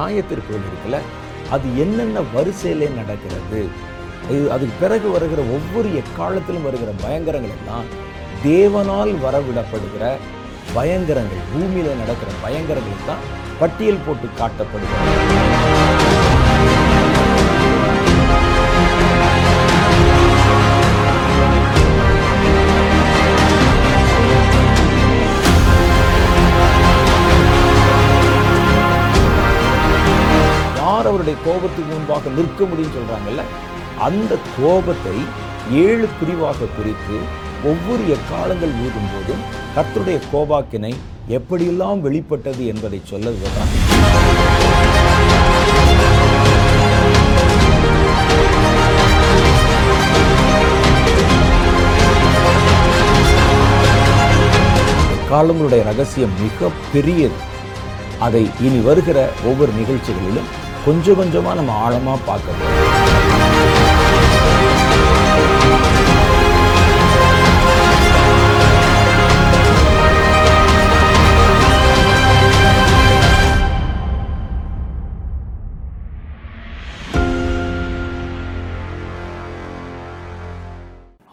நியாய 0.00 0.20
தீர்ப்புகள் 0.22 1.06
அது 1.50 1.66
என்னென்ன 1.76 2.18
வரிசையிலே 2.34 2.88
நடக்கிறது 2.96 3.60
இது 4.26 4.40
அதுக்கு 4.50 4.74
பிறகு 4.80 5.08
வருகிற 5.10 5.40
ஒவ்வொரு 5.54 5.88
எக்காலத்திலும் 6.00 6.66
வருகிற 6.66 6.90
பயங்கரங்கள் 7.02 7.54
எல்லாம் 7.56 7.88
தேவனால் 8.42 9.12
வரவிடப்படுகிற 9.24 10.04
பயங்கரங்கள் 10.74 11.46
பூமியில் 11.52 12.00
நடக்கிற 12.00 12.30
பயங்கரங்கள் 12.42 13.06
தான் 13.06 13.24
பட்டியல் 13.60 14.04
போட்டு 14.06 14.28
காட்டப்படுகிறது 14.38 15.49
ஆண்டவருடைய 31.22 31.40
கோபத்துக்கு 31.46 31.90
முன்பாக 31.90 32.30
நிற்க 32.36 32.66
முடியும்னு 32.68 32.94
சொல்கிறாங்கல்ல 32.94 33.42
அந்த 34.04 34.32
கோபத்தை 34.52 35.16
ஏழு 35.80 36.06
பிரிவாக 36.12 36.68
பிரித்து 36.70 37.16
ஒவ்வொரு 37.64 38.04
எக்காலங்கள் 38.14 38.72
மீதும் 38.78 39.10
போதும் 39.10 39.42
கத்தருடைய 39.74 40.18
கோபாக்கினை 40.26 40.92
எப்படியெல்லாம் 41.30 42.00
வெளிப்பட்டது 42.00 42.62
என்பதை 42.72 43.00
சொல்ல 43.04 43.34
விடுறாங்க 43.34 44.80
காலங்களுடைய 55.28 55.82
ரகசியம் 55.84 56.34
மிக 56.40 56.72
பெரியது 56.88 57.38
அதை 58.20 58.44
இனி 58.60 58.80
வருகிற 58.82 59.18
ஒவ்வொரு 59.44 59.74
நிகழ்ச்சிகளிலும் 59.76 60.50
கொஞ்சம் 60.84 61.16
கொஞ்சமாக 61.16 61.54
நம்ம 61.54 61.72
ஆழமாக 61.80 62.18
பார்க்கணும் 62.26 62.76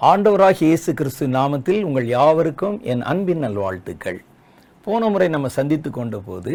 ஆண்டவராக 0.00 0.60
இயேசு 0.60 0.90
கிறிஸ்து 0.94 1.26
நாமத்தில் 1.30 1.82
உங்கள் 1.84 2.08
யாவருக்கும் 2.08 2.76
என் 2.84 3.02
அன்பின் 3.04 3.44
நல்வாழ்த்துக்கள் 3.44 4.20
போன 4.88 5.10
முறை 5.10 5.28
நம்ம 5.30 5.48
சந்தித்து 5.50 5.90
கொண்ட 5.92 6.18
போது 6.26 6.52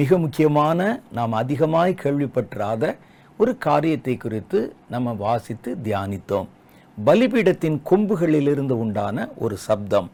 மிக 0.00 0.16
முக்கியமான 0.18 0.80
நாம் 1.12 1.34
அதிகமாய் 1.34 1.92
கேள்விப்பற்றாத 1.94 2.84
ஒரு 3.38 3.52
காரியத்தை 3.58 4.14
குறித்து 4.16 4.60
நம்ம 4.88 5.12
வாசித்து 5.20 5.70
தியானித்தோம் 5.84 6.48
பலிபீடத்தின் 6.98 7.78
கொம்புகளிலிருந்து 7.84 8.74
உண்டான 8.76 9.26
ஒரு 9.36 9.56
சப்தம் 9.58 10.08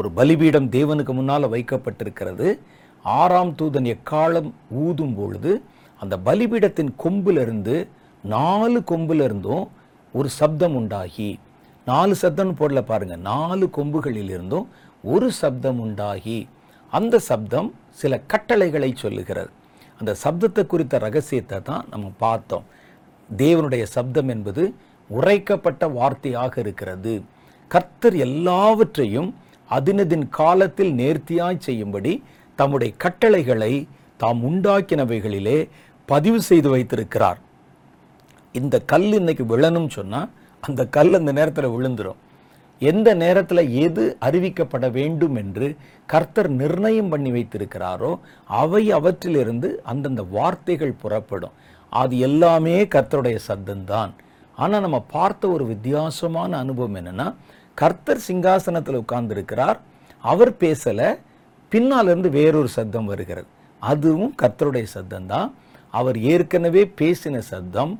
ஒரு 0.00 0.08
பலிபீடம் 0.10 0.68
தேவனுக்கு 0.68 1.12
முன்னால் 1.12 1.52
வைக்கப்பட்டிருக்கிறது 1.52 2.48
ஆறாம் 3.04 3.52
தூதன் 3.54 3.88
எக்காலம் 3.90 4.50
ஊதும் 4.78 5.14
பொழுது 5.14 5.52
அந்த 6.00 6.14
பலிபீடத்தின் 6.24 6.92
கொம்பிலிருந்து 6.98 7.76
நாலு 8.24 8.78
கொம்பிலிருந்தும் 8.84 9.64
ஒரு 10.14 10.28
சப்தம் 10.30 10.74
உண்டாகி 10.74 11.30
நாலு 11.86 12.14
சப்தம்னு 12.20 12.58
போடல 12.58 12.82
பாருங்கள் 12.82 13.24
நாலு 13.24 13.66
கொம்புகளிலிருந்தும் 13.72 14.66
ஒரு 15.04 15.28
சப்தம் 15.32 15.80
உண்டாகி 15.80 16.38
அந்த 16.92 17.18
சப்தம் 17.26 17.68
சில 17.98 18.16
கட்டளைகளை 18.26 18.90
சொல்லுகிறது 18.96 19.50
அந்த 20.00 20.12
சப்தத்தை 20.22 20.62
குறித்த 20.66 20.98
ரகசியத்தை 20.98 21.58
தான் 21.62 21.84
நம்ம 21.90 22.06
பார்த்தோம் 22.18 22.66
தேவனுடைய 23.30 23.84
சப்தம் 23.88 24.28
என்பது 24.28 24.62
உரைக்கப்பட்ட 25.10 25.88
வார்த்தையாக 25.94 26.54
இருக்கிறது 26.58 27.14
கர்த்தர் 27.70 28.16
எல்லாவற்றையும் 28.18 29.30
அதினதின் 29.70 30.26
காலத்தில் 30.30 30.92
நேர்த்தியாய் 30.92 31.64
செய்யும்படி 31.64 32.12
தம்முடைய 32.58 32.90
கட்டளைகளை 32.96 33.72
தாம் 34.20 34.42
உண்டாக்கினவைகளிலே 34.42 35.58
பதிவு 36.08 36.38
செய்து 36.42 36.68
வைத்திருக்கிறார் 36.68 37.40
இந்த 38.54 38.76
கல் 38.86 39.08
இன்னைக்கு 39.12 39.44
விழணும்னு 39.46 39.92
சொன்னால் 39.92 40.28
அந்த 40.62 40.82
கல் 40.88 41.12
அந்த 41.12 41.30
நேரத்தில் 41.32 41.74
விழுந்துடும் 41.74 42.20
எந்த 42.82 43.08
நேரத்தில் 43.14 43.62
எது 43.78 44.04
அறிவிக்கப்பட 44.20 44.86
வேண்டும் 44.90 45.36
என்று 45.36 45.66
கர்த்தர் 46.08 46.50
நிர்ணயம் 46.52 47.08
பண்ணி 47.08 47.30
வைத்திருக்கிறாரோ 47.30 48.12
அவை 48.50 48.82
அவற்றிலிருந்து 48.90 49.68
அந்தந்த 49.84 50.22
வார்த்தைகள் 50.30 51.00
புறப்படும் 51.00 51.54
அது 51.92 52.14
எல்லாமே 52.18 52.76
கர்த்தருடைய 52.86 53.38
சத்தம்தான் 53.48 54.12
ஆனால் 54.58 54.80
நம்ம 54.80 54.98
பார்த்த 55.12 55.48
ஒரு 55.48 55.64
வித்தியாசமான 55.66 56.50
அனுபவம் 56.56 56.96
என்னென்னா 56.96 57.28
கர்த்தர் 57.78 58.24
சிங்காசனத்தில் 58.26 59.00
உட்கார்ந்துருக்கிறார் 59.02 59.78
அவர் 60.24 60.52
பேசலை 60.56 61.08
பின்னாலிருந்து 61.72 62.28
வேறொரு 62.30 62.68
சத்தம் 62.68 63.06
வருகிறது 63.06 63.48
அதுவும் 63.82 64.34
கர்த்தருடைய 64.42 64.86
சத்தம்தான் 64.88 65.30
தான் 65.30 65.48
அவர் 65.94 66.18
ஏற்கனவே 66.24 66.82
பேசின 66.98 67.38
சத்தம் 67.48 67.92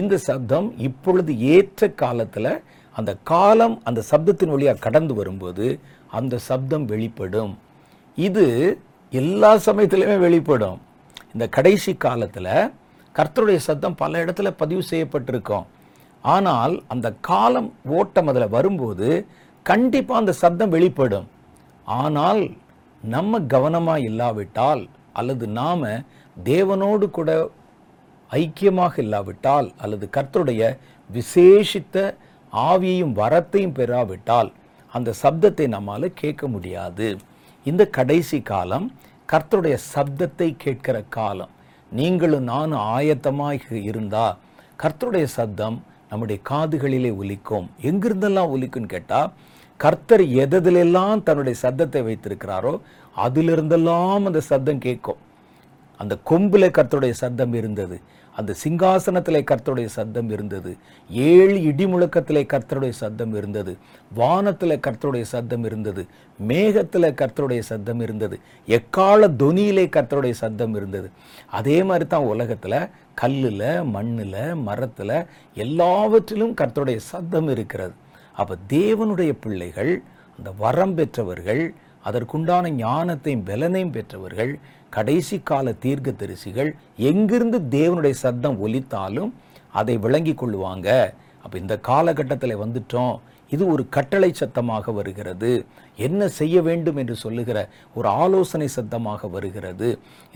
இந்த 0.00 0.14
சத்தம் 0.20 0.68
இப்பொழுது 0.78 1.32
ஏற்ற 1.50 1.88
காலத்தில் 1.94 2.52
அந்த 2.96 3.12
காலம் 3.24 3.74
அந்த 3.84 4.00
சப்தத்தின் 4.02 4.52
வழியாக 4.52 4.82
கடந்து 4.82 5.12
வரும்போது 5.14 5.66
அந்த 6.10 6.34
சப்தம் 6.40 6.86
வெளிப்படும் 6.86 7.52
இது 8.18 8.46
எல்லா 9.12 9.50
சமயத்திலையுமே 9.66 10.16
வெளிப்படும் 10.18 10.78
இந்த 11.32 11.44
கடைசி 11.48 11.92
காலத்தில் 11.96 12.52
கர்த்தருடைய 13.14 13.60
சத்தம் 13.60 13.96
பல 13.96 14.22
இடத்துல 14.24 14.48
பதிவு 14.54 14.82
செய்யப்பட்டிருக்கோம் 14.82 15.66
ஆனால் 16.24 16.74
அந்த 16.86 17.08
காலம் 17.20 17.68
ஓட்டம் 17.90 18.28
அதில் 18.28 18.48
வரும்போது 18.48 19.08
கண்டிப்பாக 19.66 20.20
அந்த 20.20 20.32
சப்தம் 20.32 20.74
வெளிப்படும் 20.74 21.28
ஆனால் 21.96 22.42
நம்ம 23.02 23.40
கவனமாக 23.46 24.00
இல்லாவிட்டால் 24.00 24.82
அல்லது 25.12 25.44
நாம் 25.52 25.86
தேவனோடு 26.36 27.06
கூட 27.10 27.30
ஐக்கியமாக 28.30 28.94
இல்லாவிட்டால் 28.98 29.68
அல்லது 29.76 30.04
கர்த்தருடைய 30.14 30.64
விசேஷித்த 31.10 31.96
ஆவியையும் 32.52 33.14
வரத்தையும் 33.14 33.74
பெறாவிட்டால் 33.74 34.50
அந்த 34.94 35.10
சப்தத்தை 35.22 35.66
நம்மால் 35.68 36.06
கேட்க 36.14 36.44
முடியாது 36.48 37.08
இந்த 37.66 37.82
கடைசி 37.88 38.38
காலம் 38.42 38.86
கர்த்தருடைய 39.28 39.76
சப்தத்தை 39.92 40.48
கேட்கிற 40.56 40.96
காலம் 41.08 41.52
நீங்களும் 41.92 42.44
நானும் 42.44 42.84
ஆயத்தமாக 42.88 43.80
இருந்தால் 43.82 44.38
கர்த்தருடைய 44.76 45.26
சப்தம் 45.28 45.78
நம்முடைய 46.08 46.38
காதுகளிலே 46.44 47.10
ஒலிக்கும் 47.16 47.66
எங்கிருந்தெல்லாம் 47.82 48.52
ஒலிக்கும்னு 48.52 48.92
கேட்டால் 48.92 49.30
கர்த்தர் 49.80 50.24
எதிலெல்லாம் 50.36 51.20
தன்னுடைய 51.22 51.56
சத்தத்தை 51.58 52.00
வைத்திருக்கிறாரோ 52.02 52.72
அதிலிருந்தெல்லாம் 53.16 54.24
அந்த 54.24 54.40
சத்தம் 54.40 54.82
கேட்கும் 54.82 55.20
அந்த 56.00 56.14
கொம்பில் 56.24 56.74
கர்த்தருடைய 56.74 57.14
சத்தம் 57.16 57.54
இருந்தது 57.54 57.96
அந்த 58.36 58.52
சிங்காசனத்திலே 58.60 59.40
கர்த்தருடைய 59.42 59.88
சத்தம் 59.94 60.30
இருந்தது 60.30 60.70
ஏழு 61.10 61.56
இடி 61.62 61.86
முழக்கத்தில் 61.86 62.40
கர்த்தருடைய 62.46 62.92
சத்தம் 62.98 63.34
இருந்தது 63.34 63.72
வானத்தில் 64.16 64.76
கர்த்தருடைய 64.80 65.24
சத்தம் 65.30 65.64
இருந்தது 65.64 66.02
மேகத்தில் 66.40 67.08
கர்த்தருடைய 67.14 67.62
சத்தம் 67.62 68.00
இருந்தது 68.00 68.36
எக்கால 68.68 69.28
தொனியிலே 69.40 69.84
கர்த்தருடைய 69.88 70.36
சத்தம் 70.40 70.74
இருந்தது 70.74 71.10
அதே 71.52 71.78
மாதிரி 71.82 72.06
தான் 72.06 72.28
உலகத்தில் 72.28 72.80
கல்லில் 73.14 73.68
மண்ணில் 73.90 74.40
மரத்தில் 74.62 75.16
எல்லாவற்றிலும் 75.56 76.56
கர்த்தருடைய 76.60 77.00
சத்தம் 77.10 77.50
இருக்கிறது 77.50 77.94
அப்போ 78.36 78.54
தேவனுடைய 78.70 79.30
பிள்ளைகள் 79.40 79.92
அந்த 80.38 80.50
வரம் 80.58 80.94
பெற்றவர்கள் 80.94 81.62
அதற்குண்டான 82.04 82.70
ஞானத்தையும் 82.76 83.46
பலனையும் 83.46 83.92
பெற்றவர்கள் 83.92 84.52
கடைசி 84.90 85.36
கால 85.42 85.72
தீர்க்க 85.80 86.10
தரிசிகள் 86.12 86.70
எங்கிருந்து 87.02 87.58
தேவனுடைய 87.70 88.14
சத்தம் 88.20 88.56
ஒலித்தாலும் 88.60 89.32
அதை 89.72 89.94
விளங்கி 89.98 90.34
கொள்வாங்க 90.34 90.88
அப்போ 91.42 91.56
இந்த 91.58 91.74
காலகட்டத்தில் 91.82 92.60
வந்துட்டோம் 92.62 93.14
இது 93.52 93.64
ஒரு 93.66 93.82
கட்டளை 93.88 94.30
சத்தமாக 94.32 94.92
வருகிறது 94.92 95.52
என்ன 95.98 96.28
செய்ய 96.30 96.56
வேண்டும் 96.62 96.98
என்று 96.98 97.14
சொல்லுகிற 97.16 97.58
ஒரு 97.94 98.08
ஆலோசனை 98.16 98.68
சத்தமாக 98.68 99.28
வருகிறது 99.28 99.88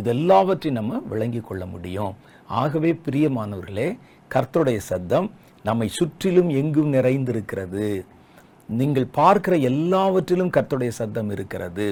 இதெல்லாவற்றையும் 0.00 0.79
நம்ம 0.79 1.01
விளங்கி 1.09 1.41
கொள்ள 1.41 1.65
முடியும் 1.67 2.15
ஆகவே 2.55 2.91
பிரியமானவர்களே 3.05 3.89
கர்த்தருடைய 4.31 4.81
சத்தம் 4.85 5.29
நம்மை 5.65 5.89
சுற்றிலும் 5.91 6.51
எங்கும் 6.55 6.95
நிறைந்திருக்கிறது 6.95 7.87
நீங்கள் 8.69 9.09
பார்க்கிற 9.13 9.55
எல்லாவற்றிலும் 9.65 10.53
கர்த்தருடைய 10.53 10.93
சத்தம் 10.95 11.31
இருக்கிறது 11.31 11.87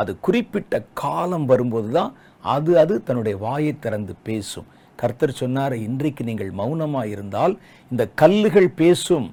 அது 0.00 0.12
குறிப்பிட்ட 0.20 0.74
காலம் 0.94 1.46
வரும்போது 1.46 1.90
தான் 1.90 2.12
அது 2.44 2.72
அது 2.78 2.94
தன்னுடைய 3.00 3.36
வாயை 3.38 3.72
திறந்து 3.78 4.14
பேசும் 4.22 4.68
கர்த்தர் 4.98 5.38
சொன்னார் 5.38 5.74
இன்றைக்கு 5.80 6.22
நீங்கள் 6.24 6.52
மௌனமாக 6.52 7.12
இருந்தால் 7.14 7.54
இந்த 7.90 8.04
கல்லுகள் 8.14 8.70
பேசும் 8.74 9.28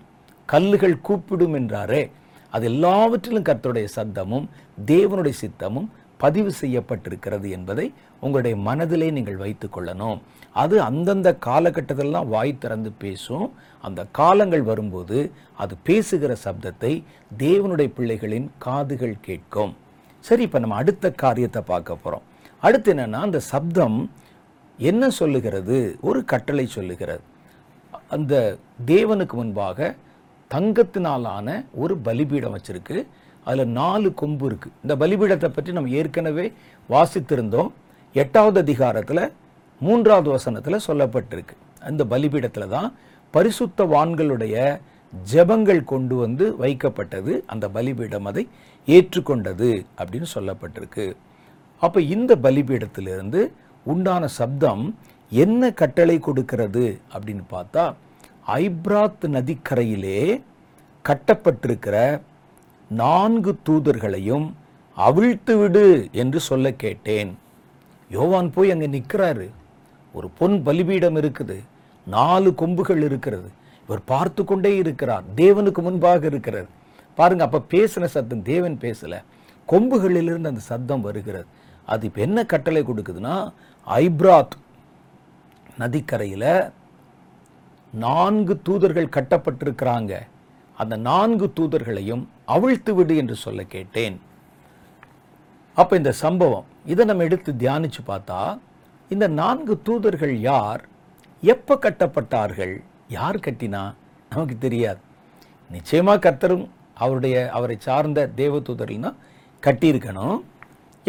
கல்லுகள் 0.49 0.95
கூப்பிடும் 1.01 1.55
என்றாரே 1.55 2.03
அது 2.53 2.65
எல்லாவற்றிலும் 2.65 3.47
கர்த்தருடைய 3.49 3.87
சத்தமும் 3.95 4.47
தேவனுடைய 4.85 5.35
சித்தமும் 5.41 5.89
பதிவு 6.19 6.51
செய்யப்பட்டிருக்கிறது 6.53 7.47
என்பதை 7.49 7.85
உங்களுடைய 8.19 8.55
மனதிலே 8.61 9.07
நீங்கள் 9.11 9.37
வைத்து 9.37 9.67
கொள்ளணும் 9.67 10.19
அது 10.55 10.75
அந்தந்த 10.81 11.29
காலகட்டத்திலலாம் 11.45 12.27
வாய் 12.27 12.59
திறந்து 12.59 12.91
பேசும் 12.99 13.47
அந்த 13.83 14.01
காலங்கள் 14.11 14.63
வரும்போது 14.63 15.19
அது 15.57 15.75
பேசுகிற 15.83 16.33
சப்தத்தை 16.43 16.93
தேவனுடைய 17.37 17.89
பிள்ளைகளின் 17.97 18.47
காதுகள் 18.57 19.15
கேட்கும் 19.21 19.73
சரி 20.23 20.43
இப்போ 20.47 20.59
நம்ம 20.59 20.75
அடுத்த 20.75 21.11
காரியத்தை 21.15 21.61
பார்க்க 21.63 21.95
போகிறோம் 21.95 22.25
அடுத்து 22.63 22.89
என்னென்னா 22.93 23.19
அந்த 23.19 23.39
சப்தம் 23.47 23.97
என்ன 24.79 25.09
சொல்லுகிறது 25.11 25.77
ஒரு 26.01 26.19
கட்டளை 26.25 26.65
சொல்லுகிறது 26.69 27.23
அந்த 28.09 28.33
தேவனுக்கு 28.85 29.35
முன்பாக 29.35 29.89
தங்கத்தினாலான 30.51 31.47
ஒரு 31.73 31.93
பலிபீடம் 32.05 32.55
வச்சுருக்கு 32.55 32.97
அதில் 33.47 33.73
நாலு 33.73 34.09
கொம்பு 34.13 34.45
இருக்குது 34.49 34.73
இந்த 34.81 34.93
பலிபீடத்தை 34.95 35.49
பற்றி 35.49 35.71
நம்ம 35.71 35.93
ஏற்கனவே 35.99 36.45
வாசித்திருந்தோம் 36.89 37.69
எட்டாவது 38.15 38.59
அதிகாரத்தில் 38.59 39.23
மூன்றாவது 39.81 40.29
வசனத்தில் 40.29 40.85
சொல்லப்பட்டிருக்கு 40.87 41.55
அந்த 41.81 42.01
பலிபீடத்தில் 42.05 42.67
தான் 42.67 42.89
பரிசுத்தவான்களுடைய 43.33 44.55
ஜபங்கள் 45.13 45.81
கொண்டு 45.83 46.15
வந்து 46.15 46.45
வைக்கப்பட்டது 46.59 47.33
அந்த 47.45 47.65
பலிபீடம் 47.69 48.27
அதை 48.27 48.43
ஏற்றுக்கொண்டது 48.87 49.71
அப்படின்னு 49.99 50.29
சொல்லப்பட்டிருக்கு 50.35 51.05
அப்போ 51.81 51.99
இந்த 52.09 52.31
பலிபீடத்திலிருந்து 52.43 53.41
உண்டான 53.85 54.23
சப்தம் 54.33 54.83
என்ன 55.31 55.71
கட்டளை 55.71 56.17
கொடுக்கிறது 56.19 56.85
அப்படின்னு 57.13 57.43
பார்த்தா 57.51 57.85
ஐப்ராத் 58.57 59.25
நதிக்கரையிலே 59.31 60.21
கட்டப்பட்டிருக்கிற 61.05 61.97
நான்கு 62.91 63.51
தூதர்களையும் 63.65 64.47
அவிழ்த்து 64.97 65.53
விடு 65.57 65.85
என்று 66.13 66.39
சொல்ல 66.39 66.69
கேட்டேன் 66.75 67.31
யோவான் 68.11 68.49
போய் 68.51 68.71
அங்கே 68.71 68.87
நிற்கிறாரு 68.87 69.47
ஒரு 70.13 70.27
பொன் 70.37 70.57
பலிபீடம் 70.63 71.17
இருக்குது 71.17 71.57
நாலு 72.07 72.49
கொம்புகள் 72.53 73.03
இருக்கிறது 73.03 73.49
அவர் 73.91 74.03
பார்த்து 74.07 74.41
கொண்டே 74.43 74.71
இருக்கிறார் 74.81 75.25
தேவனுக்கு 75.35 75.81
முன்பாக 75.81 76.25
இருக்கிறார் 76.25 76.69
பாருங்க 77.17 77.43
அப்போ 77.45 77.59
பேசின 77.71 78.07
சத்தம் 78.11 78.43
தேவன் 78.43 78.75
பேசலை 78.81 79.19
கொம்புகளிலிருந்து 79.69 80.51
அந்த 80.51 80.63
சத்தம் 80.65 81.01
வருகிறது 81.01 81.47
அது 81.87 82.05
இப்போ 82.07 82.19
என்ன 82.21 82.39
கட்டளை 82.43 82.81
கொடுக்குதுன்னா 82.83 83.35
ஐப்ராத் 83.87 84.55
நதிக்கரையில் 85.77 86.51
நான்கு 87.93 88.53
தூதர்கள் 88.63 89.15
கட்டப்பட்டிருக்கிறாங்க 89.15 90.13
அந்த 90.77 90.95
நான்கு 91.03 91.47
தூதர்களையும் 91.53 92.23
அவிழ்த்து 92.45 92.91
விடு 92.95 93.15
என்று 93.17 93.35
சொல்ல 93.35 93.61
கேட்டேன் 93.73 94.15
அப்போ 95.77 95.93
இந்த 95.95 96.13
சம்பவம் 96.21 96.69
இதை 96.85 97.03
நம்ம 97.05 97.23
எடுத்து 97.23 97.51
தியானித்து 97.55 98.01
பார்த்தா 98.07 98.39
இந்த 99.11 99.25
நான்கு 99.33 99.73
தூதர்கள் 99.81 100.35
யார் 100.43 100.81
எப்போ 101.43 101.75
கட்டப்பட்டார்கள் 101.83 102.73
யார் 103.11 103.37
கட்டினா 103.39 103.83
நமக்கு 104.31 104.55
தெரியாது 104.57 105.01
நிச்சயமாக 105.69 106.19
கர்த்தரும் 106.19 106.65
அவருடைய 106.97 107.35
அவரை 107.51 107.75
சார்ந்த 107.79 108.21
தேவதூதர்கள்னா 108.37 109.11
கட்டியிருக்கணும் 109.63 110.37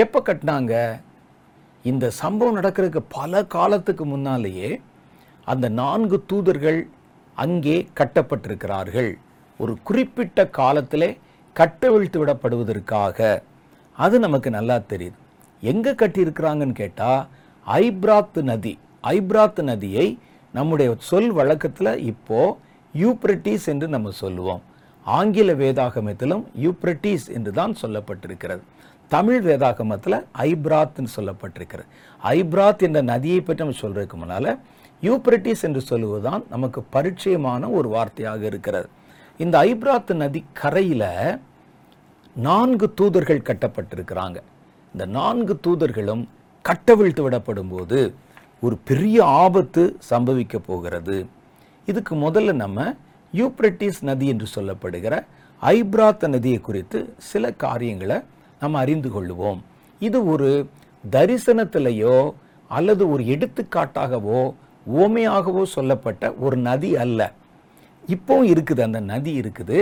எப்போ 0.00 0.19
கட்டினாங்க 0.21 0.75
இந்த 1.85 2.07
சம்பவம் 2.19 2.59
நடக்கிறதுக்கு 2.59 3.03
பல 3.11 3.43
காலத்துக்கு 3.47 4.05
முன்னாலேயே 4.05 4.71
அந்த 5.47 5.67
நான்கு 5.73 6.17
தூதர்கள் 6.27 6.81
அங்கே 7.39 7.77
கட்டப்பட்டிருக்கிறார்கள் 7.95 9.11
ஒரு 9.61 9.73
குறிப்பிட்ட 9.83 10.45
காலத்தில் 10.51 11.09
கட்டவிழ்த்து 11.57 12.19
விடப்படுவதற்காக 12.21 13.19
அது 13.99 14.17
நமக்கு 14.19 14.51
நல்லா 14.51 14.77
தெரியுது 14.93 15.19
எங்கே 15.63 15.93
கட்டியிருக்கிறாங்கன்னு 15.95 16.77
கேட்டால் 16.77 17.23
ஐப்ராத் 17.67 18.39
நதி 18.43 18.75
ஐப்ராத் 19.11 19.61
நதியை 19.65 20.07
நம்முடைய 20.55 20.91
சொல் 21.03 21.33
வழக்கத்தில் 21.33 21.93
இப்போது 22.05 22.57
யூப்ரட்டிஸ் 22.95 23.67
என்று 23.69 23.87
நம்ம 23.89 24.13
சொல்லுவோம் 24.19 24.63
ஆங்கில 25.07 25.53
வேதாகமத்திலும் 25.55 26.45
யூப்ரட்டிஸ் 26.63 27.27
என்று 27.29 27.53
தான் 27.53 27.75
சொல்லப்பட்டிருக்கிறது 27.83 28.63
தமிழ் 29.11 29.41
வேதாகமத்தில் 29.43 30.19
ஐப்ராத்னு 30.45 31.11
சொல்லப்பட்டிருக்கிறது 31.17 31.87
ஐப்ராத் 32.23 32.83
என்ற 32.83 33.01
நதியை 33.05 33.41
பற்றி 33.41 33.63
நம்ம 33.63 33.79
சொல்கிறதுக்கு 33.81 34.17
முன்னால் 34.17 34.51
யூப்ரட்டிஸ் 35.03 35.65
என்று 35.65 35.81
சொல்லுவதுதான் 35.83 36.43
நமக்கு 36.49 36.81
பரிச்சயமான 36.93 37.71
ஒரு 37.71 37.89
வார்த்தையாக 37.89 38.43
இருக்கிறது 38.43 38.89
இந்த 39.41 39.57
ஐப்ராத் 39.69 40.13
நதி 40.17 40.41
கரையில் 40.53 41.09
நான்கு 42.37 42.87
தூதர்கள் 42.95 43.47
கட்டப்பட்டிருக்கிறாங்க 43.47 44.39
இந்த 44.95 45.05
நான்கு 45.13 45.55
தூதர்களும் 45.65 46.23
கட்டவிழ்த்து 46.65 47.23
விடப்படும் 47.23 47.73
போது 47.73 47.99
ஒரு 48.63 48.77
பெரிய 48.85 49.17
ஆபத்து 49.39 49.83
சம்பவிக்க 50.09 50.57
போகிறது 50.61 51.17
இதுக்கு 51.89 52.15
முதல்ல 52.17 52.53
நம்ம 52.55 52.81
யூப்ரட்டிஸ் 53.33 53.99
நதி 54.03 54.27
என்று 54.27 54.47
சொல்லப்படுகிற 54.55 55.15
ஐப்ராத்த 55.63 56.29
நதியை 56.29 56.61
குறித்து 56.61 56.99
சில 57.31 57.51
காரியங்களை 57.57 58.19
நம்ம 58.63 58.81
அறிந்து 58.81 59.11
கொள்வோம் 59.11 59.61
இது 60.01 60.19
ஒரு 60.27 60.51
தரிசனத்திலேயோ 61.05 62.17
அல்லது 62.71 63.05
ஒரு 63.11 63.23
எடுத்துக்காட்டாகவோ 63.27 64.41
ஓமையாகவோ 64.87 65.63
சொல்லப்பட்ட 65.75 66.33
ஒரு 66.41 66.57
நதி 66.61 66.91
அல்ல 66.97 67.21
இப்போ 68.09 68.37
இருக்குது 68.47 68.83
அந்த 68.83 69.01
நதி 69.07 69.33
இருக்குது 69.41 69.79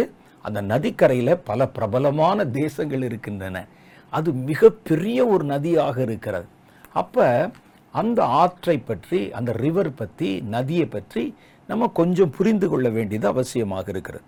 அந்த 0.45 0.61
நதிக்கரையில் 0.65 1.43
பல 1.45 1.67
பிரபலமான 1.69 2.45
தேசங்கள் 2.55 3.03
இருக்கின்றன 3.03 3.59
அது 4.13 4.31
மிகப்பெரிய 4.45 5.19
ஒரு 5.27 5.45
நதியாக 5.47 5.97
இருக்கிறது 6.03 6.49
அப்போ 6.95 7.27
அந்த 7.95 8.21
ஆற்றை 8.37 8.77
பற்றி 8.81 9.21
அந்த 9.31 9.51
ரிவர் 9.57 9.93
பற்றி 9.95 10.29
நதியை 10.49 10.87
பற்றி 10.87 11.23
நம்ம 11.69 11.89
கொஞ்சம் 11.93 12.35
புரிந்து 12.37 12.67
கொள்ள 12.69 12.87
வேண்டியது 12.89 13.27
அவசியமாக 13.27 13.89
இருக்கிறது 13.89 14.27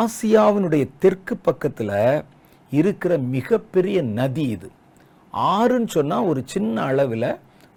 ஆசியாவினுடைய 0.00 0.84
தெற்கு 0.98 1.34
பக்கத்தில் 1.38 1.96
இருக்கிற 2.72 3.12
மிகப்பெரிய 3.28 3.96
நதி 4.12 4.44
இது 4.48 4.68
ஆறுன்னு 5.50 5.90
சொன்னால் 5.90 6.28
ஒரு 6.28 6.40
சின்ன 6.46 6.74
அளவில் 6.82 7.30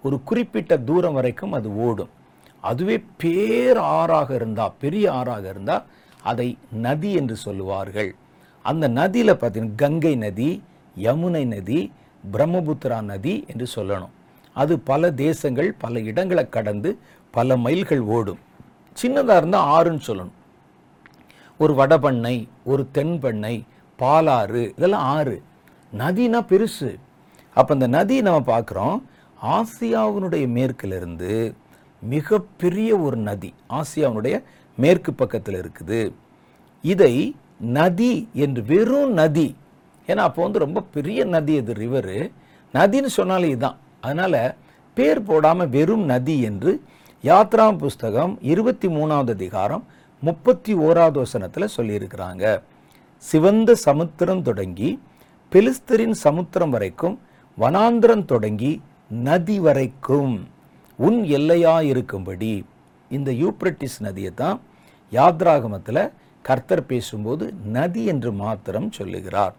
ஒரு 0.04 0.16
குறிப்பிட்ட 0.22 0.72
தூரம் 0.80 1.12
வரைக்கும் 1.12 1.52
அது 1.52 1.68
ஓடும் 1.78 2.12
அதுவே 2.64 2.96
பேர் 3.16 3.80
ஆறாக 3.92 4.30
இருந்தால் 4.34 4.76
பெரிய 4.78 5.06
ஆறாக 5.12 5.44
இருந்தால் 5.48 5.84
அதை 6.24 6.48
நதி 6.80 7.10
என்று 7.12 7.36
சொல்லுவார்கள் 7.36 8.10
அந்த 8.64 8.84
நதியில் 8.90 9.40
பார்த்தீங்கன்னா 9.40 9.80
கங்கை 9.82 10.14
நதி 10.16 10.50
யமுனை 10.96 11.44
நதி 11.46 11.80
பிரம்மபுத்திரா 12.32 12.98
நதி 13.04 13.34
என்று 13.46 13.66
சொல்லணும் 13.76 14.14
அது 14.56 14.74
பல 14.84 15.10
தேசங்கள் 15.20 15.70
பல 15.78 16.00
இடங்களை 16.02 16.44
கடந்து 16.48 16.90
பல 17.34 17.56
மைல்கள் 17.58 18.02
ஓடும் 18.10 18.42
சின்னதாக 18.96 19.40
இருந்தால் 19.40 19.70
ஆறுன்னு 19.72 20.06
சொல்லணும் 20.06 20.36
ஒரு 21.60 21.72
வடபண்ணை 21.74 22.36
ஒரு 22.64 22.82
தென்பண்ணை 22.94 23.56
பாலாறு 23.98 24.62
இதெல்லாம் 24.72 25.06
ஆறு 25.12 25.36
நதினா 25.92 26.40
பெருசு 26.48 26.90
அப்போ 27.56 27.72
அந்த 27.74 27.86
நதி 27.88 28.16
நம்ம 28.22 28.40
பார்க்குறோம் 28.46 28.96
ஆசியாவினுடைய 29.52 30.44
மேற்கிலிருந்து 30.48 31.32
மிகப்பெரிய 32.02 32.90
ஒரு 32.98 33.18
நதி 33.20 33.50
ஆசியாவினுடைய 33.72 34.36
மேற்கு 34.78 35.10
பக்கத்தில் 35.14 35.58
இருக்குது 35.58 36.00
இதை 36.84 37.14
நதி 37.76 38.12
என்று 38.36 38.62
வெறும் 38.64 39.12
நதி 39.12 39.48
ஏன்னா 40.08 40.24
அப்போ 40.24 40.40
வந்து 40.42 40.58
ரொம்ப 40.58 40.80
பெரிய 40.94 41.20
நதி 41.26 41.54
அது 41.58 41.74
ரிவரு 41.74 42.18
நதின்னு 42.74 43.10
சொன்னாலே 43.16 43.48
இதுதான் 43.48 43.78
அதனால் 44.06 44.40
பேர் 44.96 45.20
போடாமல் 45.22 45.70
வெறும் 45.70 46.04
நதி 46.04 46.36
என்று 46.42 46.72
யாத்ரா 47.24 47.66
புஸ்தகம் 47.76 48.32
இருபத்தி 48.46 48.88
மூணாவது 48.88 49.32
அதிகாரம் 49.32 49.84
முப்பத்தி 50.22 50.72
ஓராவது 50.80 51.18
வசனத்தில் 51.20 51.74
சொல்லியிருக்கிறாங்க 51.76 52.44
சிவந்த 53.24 53.70
சமுத்திரம் 53.82 54.42
தொடங்கி 54.42 54.90
பெலிஸ்தரின் 55.52 56.16
சமுத்திரம் 56.18 56.70
வரைக்கும் 56.70 57.16
வனாந்திரம் 57.58 58.24
தொடங்கி 58.24 58.72
நதி 59.24 59.56
வரைக்கும் 59.58 60.34
உன் 60.98 61.18
எல்லையாக 61.30 61.84
இருக்கும்படி 61.84 62.54
இந்த 63.10 63.30
யூப்ரட்டிஸ் 63.40 63.98
நதியை 64.00 64.32
தான் 64.34 64.58
யாத்ராகமத்தில் 65.12 66.02
கர்த்தர் 66.44 66.84
பேசும்போது 66.86 67.44
நதி 67.72 68.02
என்று 68.06 68.30
மாத்திரம் 68.36 68.90
சொல்லுகிறார் 68.90 69.54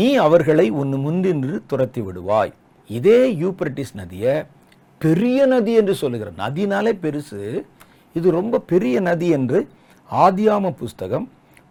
நீ 0.00 0.08
அவர்களை 0.18 0.66
உன் 0.80 0.94
முன்னின்று 0.98 1.54
துரத்தி 1.66 2.00
விடுவாய் 2.00 2.52
இதே 2.90 3.18
யூப்ரட்டிஸ் 3.40 3.94
நதியை 3.94 4.34
பெரிய 5.00 5.38
நதி 5.46 5.72
என்று 5.76 5.94
சொல்லுகிற 5.94 6.28
நதினாலே 6.38 6.92
பெருசு 7.00 7.40
இது 8.16 8.28
ரொம்ப 8.30 8.60
பெரிய 8.68 8.96
நதி 9.00 9.28
என்று 9.32 9.58
ஆதியாம 10.10 10.70
புஸ்தகம் 10.74 11.26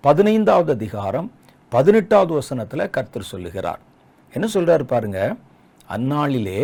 பதினைந்தாவது 0.03 0.71
அதிகாரம் 0.73 1.27
பதினெட்டாவது 1.71 2.33
வசனத்தில் 2.33 2.91
கர்த்தர் 2.91 3.29
சொல்லுகிறார் 3.29 3.81
என்ன 4.33 4.45
சொல்கிறார் 4.47 4.83
பாருங்க 4.85 5.19
அந்நாளிலே 5.89 6.61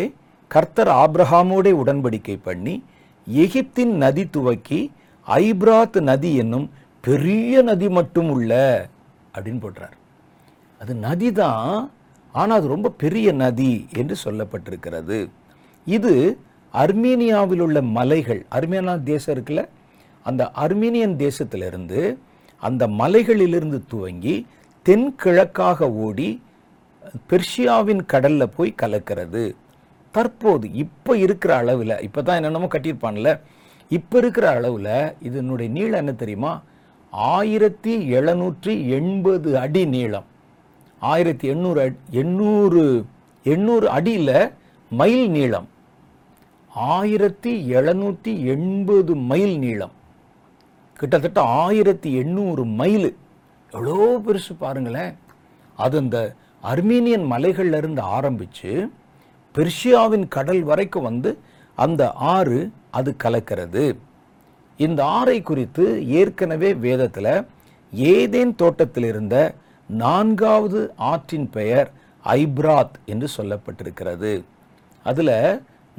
கர்த்தர் 0.51 0.91
ஆப்ரஹாமோடைய 0.97 1.75
உடன்படிக்கை 1.81 2.35
பண்ணி 2.41 2.75
எகிப்தின் 3.27 3.93
நதி 3.97 4.23
துவக்கி 4.29 4.81
ஐப்ராத் 5.27 5.97
நதி 6.03 6.31
என்னும் 6.35 6.67
பெரிய 7.03 7.61
நதி 7.63 7.87
மட்டும் 7.91 8.29
உள்ள 8.29 8.53
அப்படின்னு 9.35 9.61
போடுறார் 9.61 9.97
அது 10.81 10.93
நதி 10.99 11.29
தான் 11.37 11.65
ஆனால் 12.33 12.57
அது 12.59 12.67
ரொம்ப 12.67 12.89
பெரிய 12.97 13.27
நதி 13.33 13.73
என்று 13.97 14.15
சொல்லப்பட்டிருக்கிறது 14.25 15.19
இது 15.87 16.13
அர்மீனியாவில் 16.73 17.59
உள்ள 17.59 17.77
மலைகள் 17.91 18.41
அர்மேனியா 18.51 18.95
தேசம் 19.03 19.33
இருக்குல்ல 19.35 19.63
அந்த 20.25 20.43
அர்மீனியன் 20.55 21.15
தேசத்திலிருந்து 21.17 22.01
அந்த 22.63 22.83
மலைகளிலிருந்து 22.99 23.79
துவங்கி 23.87 24.35
தென்கிழக்காக 24.85 25.89
ஓடி 26.01 26.29
பெர்ஷியாவின் 27.29 28.03
கடலில் 28.05 28.53
போய் 28.55 28.79
கலக்கிறது 28.81 29.43
தற்போது 30.13 30.65
இப்போ 30.75 31.11
இருக்கிற 31.17 31.51
அளவில் 31.55 32.01
இப்போ 32.01 32.21
தான் 32.21 32.37
என்னென்னமோ 32.39 32.67
கட்டியிருப்பான்ல 32.71 33.31
இப்போ 33.91 34.15
இருக்கிற 34.17 34.45
அளவில் 34.51 34.91
இதனுடைய 35.19 35.69
நீளம் 35.69 36.01
என்ன 36.01 36.13
தெரியுமா 36.15 36.51
ஆயிரத்தி 37.33 37.93
எழுநூற்றி 38.11 38.73
எண்பது 38.89 39.49
அடி 39.59 39.83
நீளம் 39.85 40.27
ஆயிரத்தி 41.01 41.45
எண்ணூறு 41.47 41.83
எண்ணூறு 42.13 42.83
எண்ணூறு 43.45 43.85
அடியில் 43.89 44.35
மைல் 44.91 45.25
நீளம் 45.29 45.67
ஆயிரத்தி 46.91 47.53
எழுநூற்றி 47.71 48.31
எண்பது 48.45 49.13
மைல் 49.29 49.55
நீளம் 49.57 49.95
கிட்டத்தட்ட 50.99 51.41
ஆயிரத்தி 51.59 52.09
எண்ணூறு 52.13 52.63
மைல் 52.75 53.09
எவ்வளோ 53.73 53.97
பெருசு 54.19 54.53
பாருங்களேன் 54.55 55.13
அது 55.77 55.97
அந்த 55.97 56.17
அர்மீனியன் 56.63 57.25
மலைகள்லேருந்து 57.31 58.03
ஆரம்பித்து 58.11 58.71
பெர்ஷியாவின் 59.55 60.27
கடல் 60.27 60.63
வரைக்கும் 60.63 61.07
வந்து 61.07 61.31
அந்த 61.77 62.01
ஆறு 62.29 62.59
அது 62.91 63.11
கலக்கிறது 63.19 63.85
இந்த 64.79 65.01
ஆறை 65.15 65.37
குறித்து 65.41 65.85
ஏற்கனவே 66.19 66.69
வேதத்தில் 66.79 67.33
ஏதேன் 68.11 68.53
தோட்டத்தில் 68.55 69.07
இருந்த 69.07 69.35
நான்காவது 69.97 70.81
ஆற்றின் 71.05 71.47
பெயர் 71.49 71.89
ஐப்ராத் 72.25 72.97
என்று 73.05 73.27
சொல்லப்பட்டிருக்கிறது 73.37 74.33
அதில் 75.05 75.35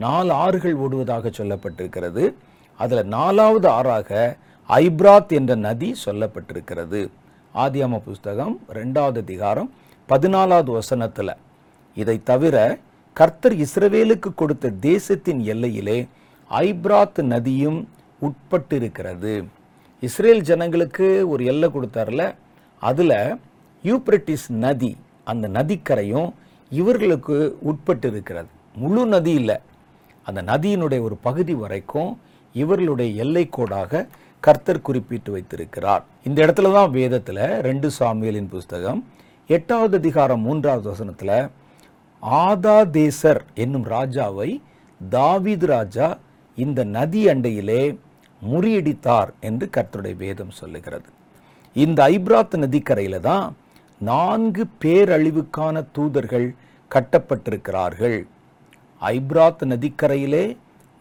நாலு 0.00 0.32
ஆறுகள் 0.37 0.76
ஓடுவதாக 0.76 1.30
சொல்லப்பட்டிருக்கிறது 1.30 2.25
அதில் 2.80 3.04
நாலாவது 3.09 3.68
ஆறாக 3.71 4.11
ஐப்ராத் 4.71 5.32
என்ற 5.32 5.52
நதி 5.62 5.90
சொல்லப்பட்டிருக்கிறது 6.04 7.00
ஆதியாம 7.54 7.99
புஸ்தகம் 8.00 8.54
ரெண்டாவது 8.73 9.21
அதிகாரம் 9.21 9.71
பதினாலாவது 10.09 10.71
வசனத்தில் 10.73 11.35
இதை 11.97 12.16
தவிர 12.25 12.56
கர்த்தர் 13.16 13.56
இஸ்ரவேலுக்கு 13.59 14.30
கொடுத்த 14.35 14.75
தேசத்தின் 14.82 15.40
எல்லையிலே 15.47 15.99
ஐப்ராத் 16.50 17.21
நதியும் 17.26 17.80
உட்பட்டிருக்கிறது 18.23 19.35
இஸ்ரேல் 20.02 20.42
ஜனங்களுக்கு 20.42 21.09
ஒரு 21.28 21.42
எல்லை 21.44 21.68
கொடுத்தார்ல 21.68 22.23
அதில் 22.82 23.16
யூப்ரட்டிஸ் 23.85 24.47
நதி 24.62 24.90
அந்த 25.26 25.47
நதிக்கரையும் 25.52 26.30
இவர்களுக்கு 26.71 27.37
உட்பட்டு 27.62 28.09
இருக்கிறது 28.09 28.50
முழு 28.75 29.02
நதி 29.06 29.32
இல்லை 29.32 29.56
அந்த 30.26 30.40
நதியினுடைய 30.42 31.00
ஒரு 31.02 31.16
பகுதி 31.23 31.54
வரைக்கும் 31.54 32.12
இவர்களுடைய 32.54 33.11
எல்லை 33.16 33.44
கோடாக 33.49 34.02
கர்த்தர் 34.42 34.80
குறிப்பிட்டு 34.80 35.30
வைத்திருக்கிறார் 35.32 36.04
இந்த 36.23 36.38
இடத்துல 36.44 36.71
தான் 36.73 36.90
வேதத்தில் 36.90 37.42
ரெண்டு 37.61 37.88
சாமியலின் 37.99 38.49
புஸ்தகம் 38.49 39.00
எட்டாவது 39.50 39.97
அதிகாரம் 39.97 40.42
மூன்றாவது 40.42 40.87
வசனத்தில் 40.88 41.37
ஆதாதேசர் 42.42 43.42
என்னும் 43.54 43.87
ராஜாவை 43.88 44.50
தாவிது 45.00 45.68
ராஜா 45.68 46.09
இந்த 46.59 46.80
நதி 46.92 47.23
அண்டையிலே 47.28 47.82
முறியடித்தார் 48.42 49.30
என்று 49.40 49.66
கர்த்தருடைய 49.68 50.16
வேதம் 50.16 50.54
சொல்லுகிறது 50.56 51.11
இந்த 51.76 51.99
ஐப்ராத் 52.09 52.56
நதிக்கரையில் 52.56 53.25
தான் 53.25 53.47
நான்கு 54.02 54.62
பேரழிவுக்கான 54.82 55.82
தூதர்கள் 55.92 56.47
கட்டப்பட்டிருக்கிறார்கள் 56.90 58.18
ஐப்ராத் 59.02 59.62
நதிக்கரையிலே 59.66 60.44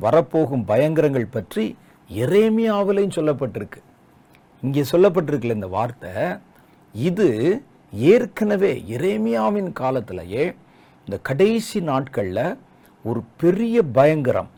வரப்போகும் 0.00 0.63
பயங்கரங்கள் 0.65 1.27
பற்றி 1.29 1.65
எரேமியாவிலையும் 2.09 3.17
சொல்லப்பட்டிருக்கு 3.17 3.81
இங்கே 4.63 4.83
சொல்லப்பட்டிருக்கல 4.91 5.55
இந்த 5.55 5.69
வார்த்தை 5.69 6.13
இது 6.95 7.27
ஏற்கனவே 7.93 8.71
எரேமியாவின் 8.95 9.71
காலத்திலேயே 9.73 10.45
இந்த 11.07 11.17
கடைசி 11.23 11.79
நாட்களில் 11.81 12.43
ஒரு 13.05 13.21
பெரிய 13.37 13.77
பயங்கரம் 13.91 14.49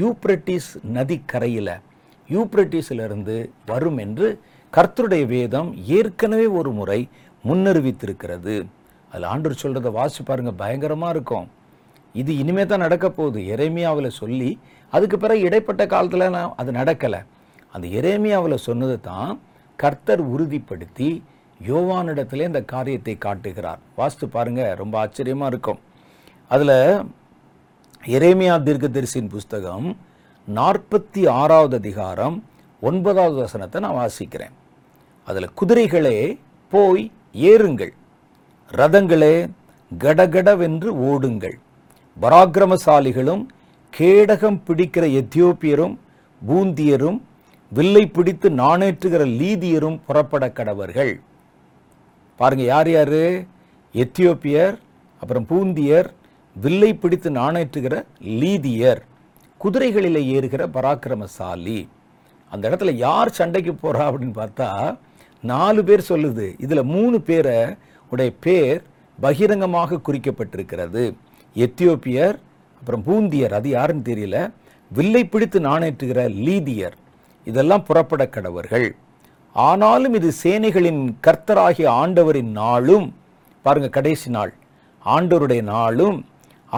யூப்ரட்டிஸ் 0.00 0.70
நதிக்கரையில் 0.92 1.74
யூப்ரட்டிஸிலிருந்து 2.28 3.36
வரும் 3.66 3.98
என்று 3.98 4.28
கர்த்தருடைய 4.72 5.24
வேதம் 5.28 5.70
ஏற்கனவே 5.92 6.46
ஒரு 6.58 6.70
முறை 6.72 7.00
முன்னறிவித்திருக்கிறது 7.44 8.54
அதில் 9.10 9.26
ஆண்டவர் 9.26 9.62
சொல்கிறத 9.62 9.90
வாசி 9.90 10.22
பாருங்கள் 10.22 10.58
பயங்கரமாக 10.58 11.10
இருக்கும் 11.10 11.48
இது 12.14 12.32
இனிமே 12.36 12.64
தான் 12.66 12.82
நடக்க 12.82 13.06
போகுது 13.10 13.38
இறைமையாவில் 13.46 14.16
சொல்லி 14.16 14.50
அதுக்கு 14.92 15.16
பிறகு 15.18 15.42
இடைப்பட்ட 15.42 15.82
காலத்தில் 15.86 16.38
அது 16.56 16.70
நடக்கலை 16.72 17.20
அந்த 17.74 17.86
இறைமையாவில் 17.92 18.64
சொன்னது 18.64 18.96
தான் 19.00 19.30
கர்த்தர் 19.78 20.22
உறுதிப்படுத்தி 20.28 21.10
யோவானிடத்திலே 21.60 22.46
இந்த 22.46 22.62
காரியத்தை 22.64 23.14
காட்டுகிறார் 23.18 23.80
வாஸ்து 23.96 24.26
பாருங்கள் 24.28 24.76
ரொம்ப 24.76 24.94
ஆச்சரியமாக 24.98 25.50
இருக்கும் 25.50 25.80
அதில் 26.50 26.78
எரேமியா 28.10 28.54
தரிசின் 28.64 29.28
புஸ்தகம் 29.28 29.88
நாற்பத்தி 30.48 31.22
ஆறாவது 31.32 31.76
அதிகாரம் 31.76 32.36
ஒன்பதாவது 32.82 33.36
வசனத்தை 33.42 33.80
நான் 33.80 33.98
வாசிக்கிறேன் 33.98 34.54
அதில் 35.28 35.54
குதிரைகளே 35.56 36.16
போய் 36.72 37.04
ஏறுங்கள் 37.34 37.92
ரதங்களே 38.72 39.34
கடகடவென்று 39.92 40.90
ஓடுங்கள் 41.08 41.56
பராக்கிரமசாலிகளும் 42.16 43.42
கேடகம் 43.92 44.58
பிடிக்கிற 44.66 45.04
எத்தியோப்பியரும் 45.20 45.94
பூந்தியரும் 46.42 47.18
வில்லை 47.72 48.04
பிடித்து 48.06 48.48
நாணேற்றுகிற 48.52 49.22
லீதியரும் 49.40 49.98
புறப்பட 50.06 50.44
கடவர்கள் 50.48 51.12
பாருங்கள் 52.40 52.66
யார் 52.66 52.90
யார் 52.90 53.20
எத்தியோப்பியர் 53.94 54.76
அப்புறம் 55.22 55.46
பூந்தியர் 55.46 56.08
வில்லை 56.56 56.90
பிடித்து 56.94 57.30
நாணேற்றுகிற 57.30 57.94
லீதியர் 58.40 59.00
குதிரைகளில் 59.60 60.20
ஏறுகிற 60.34 60.62
பராக்கிரமசாலி 60.74 61.80
அந்த 62.52 62.64
இடத்துல 62.70 62.92
யார் 62.96 63.36
சண்டைக்கு 63.36 63.72
போகிறா 63.74 64.06
அப்படின்னு 64.08 64.36
பார்த்தா 64.36 64.68
நாலு 65.44 65.80
பேர் 65.84 66.08
சொல்லுது 66.08 66.46
இதில் 66.58 66.90
மூணு 66.90 67.16
பேரை 67.20 67.58
உடைய 68.12 68.30
பேர் 68.40 68.80
பகிரங்கமாக 69.18 70.00
குறிக்கப்பட்டிருக்கிறது 70.00 71.04
எத்தியோப்பியர் 71.56 72.36
அப்புறம் 72.82 73.04
பூந்தியர் 73.06 73.54
அது 73.54 73.68
யாருன்னு 73.68 74.04
தெரியல 74.06 74.36
வில்லை 74.90 75.22
பிடித்து 75.24 75.58
நாணேற்றுகிற 75.60 76.20
லீதியர் 76.40 76.96
இதெல்லாம் 77.46 77.84
புறப்பட 77.84 78.22
கடவர்கள் 78.26 78.88
ஆனாலும் 79.56 80.14
இது 80.14 80.28
சேனைகளின் 80.42 81.02
கர்த்தராகிய 81.26 81.88
ஆண்டவரின் 81.94 82.52
நாளும் 82.52 83.06
பாருங்க 83.64 83.88
கடைசி 83.88 84.28
நாள் 84.30 84.52
ஆண்டவருடைய 85.04 85.62
நாளும் 85.68 86.18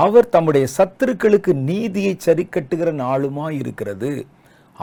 அவர் 0.00 0.28
தம்முடைய 0.28 0.64
சத்துருக்களுக்கு 0.76 1.52
நீதியை 1.64 2.14
சரிக்கட்டுகிற 2.26 2.90
நாளுமாய் 3.00 3.58
இருக்கிறது 3.58 4.10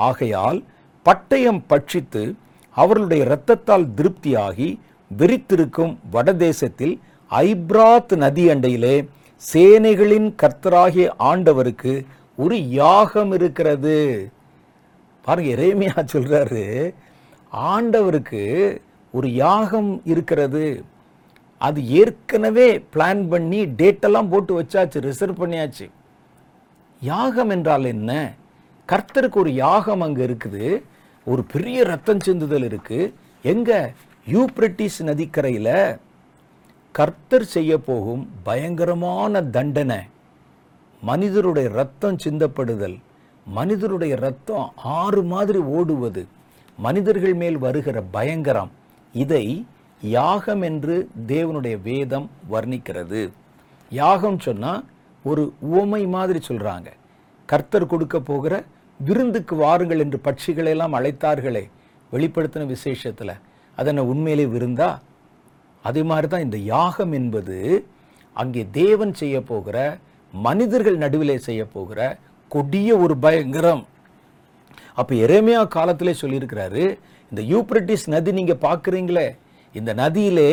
ஆகையால் 0.00 0.60
பட்டயம் 1.06 1.62
பட்சித்து 1.70 2.24
அவர்களுடைய 2.78 3.22
இரத்தத்தால் 3.26 3.88
திருப்தியாகி 3.96 4.70
வெறித்திருக்கும் 5.12 5.94
வடதேசத்தில் 6.14 6.96
ஐப்ராத் 7.32 8.14
நதி 8.18 8.44
அண்டையிலே 8.50 8.96
சேனைகளின் 9.42 10.30
கர்த்தராகிய 10.36 11.08
ஆண்டவருக்கு 11.24 11.94
ஒரு 12.38 12.58
யாகம் 12.74 13.32
இருக்கிறது 13.32 13.98
பாருங்க 15.26 15.50
இறைமையா 15.50 15.96
சொல்றாரு 16.14 16.66
ஆண்டவருக்கு 17.54 18.44
ஒரு 19.14 19.28
யாகம் 19.36 19.92
இருக்கிறது 20.06 20.66
அது 21.62 21.80
ஏற்கனவே 21.96 22.68
பிளான் 22.94 23.24
பண்ணி 23.30 23.60
டேட்டெல்லாம் 23.80 24.30
போட்டு 24.30 24.54
வச்சாச்சு 24.54 25.00
ரிசர்வ் 25.02 25.42
பண்ணியாச்சு 25.42 25.88
யாகம் 27.02 27.52
என்றால் 27.52 27.86
என்ன 27.88 28.12
கர்த்தருக்கு 28.90 29.38
ஒரு 29.38 29.52
யாகம் 29.56 30.02
அங்கே 30.02 30.22
இருக்குது 30.24 30.66
ஒரு 31.28 31.42
பெரிய 31.46 31.80
ரத்தம் 31.84 32.24
சிந்துதல் 32.26 32.66
இருக்குது 32.68 33.12
எங்க 33.46 33.72
யூப்ரட்டிஸ் 34.28 35.00
நதிக்கரையில் 35.02 35.76
கர்த்தர் 36.96 37.46
செய்ய 37.48 37.74
போகும் 37.80 38.24
பயங்கரமான 38.44 39.42
தண்டனை 39.52 40.00
மனிதருடைய 41.02 41.68
ரத்தம் 41.72 42.18
சிந்தப்படுதல் 42.20 42.98
மனிதருடைய 43.46 44.14
ரத்தம் 44.18 44.66
ஆறு 44.96 45.22
மாதிரி 45.24 45.62
ஓடுவது 45.72 46.24
மனிதர்கள் 46.78 47.36
மேல் 47.36 47.58
வருகிற 47.58 47.98
பயங்கரம் 48.12 48.72
இதை 49.14 49.46
யாகம் 50.02 50.62
என்று 50.62 50.96
தேவனுடைய 51.28 51.76
வேதம் 51.82 52.28
வர்ணிக்கிறது 52.52 53.22
யாகம் 53.92 54.40
சொன்னால் 54.40 54.84
ஒரு 55.26 55.44
உவமை 55.70 56.04
மாதிரி 56.08 56.40
சொல்கிறாங்க 56.48 56.90
கர்த்தர் 57.50 57.86
கொடுக்க 57.86 58.18
போகிற 58.22 58.54
விருந்துக்கு 59.02 59.56
வாருங்கள் 59.56 60.02
என்று 60.04 60.18
பட்சிகளெல்லாம் 60.20 60.96
அழைத்தார்களே 60.98 61.64
வெளிப்படுத்தின 62.12 62.68
விசேஷத்தில் 62.68 63.34
அதனை 63.78 64.02
உண்மையிலே 64.04 64.46
விருந்தா 64.48 64.90
அதே 65.86 66.02
மாதிரி 66.04 66.28
தான் 66.28 66.44
இந்த 66.44 66.58
யாகம் 66.72 67.14
என்பது 67.14 67.58
அங்கே 68.36 68.64
தேவன் 68.74 69.14
செய்ய 69.14 69.38
போகிற 69.44 69.78
மனிதர்கள் 70.34 70.98
நடுவிலே 70.98 71.38
செய்ய 71.40 71.62
போகிற 71.68 72.00
கொடிய 72.52 72.90
ஒரு 72.98 73.16
பயங்கரம் 73.18 73.84
அப்போ 74.96 75.14
எரேமையா 75.24 75.62
காலத்திலே 75.70 76.14
சொல்லியிருக்கிறாரு 76.22 76.84
இந்த 77.32 77.42
யூப்ரட்டிஸ் 77.52 78.06
நதி 78.10 78.32
நீங்கள் 78.32 78.64
பார்க்குறீங்களே 78.64 79.28
இந்த 79.76 79.92
நதியிலே 79.94 80.52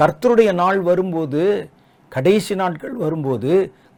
கர்த்தருடைய 0.00 0.50
நாள் 0.54 0.80
வரும்போது 0.82 1.42
கடைசி 2.12 2.54
நாட்கள் 2.54 2.94
வரும்போது 2.96 3.52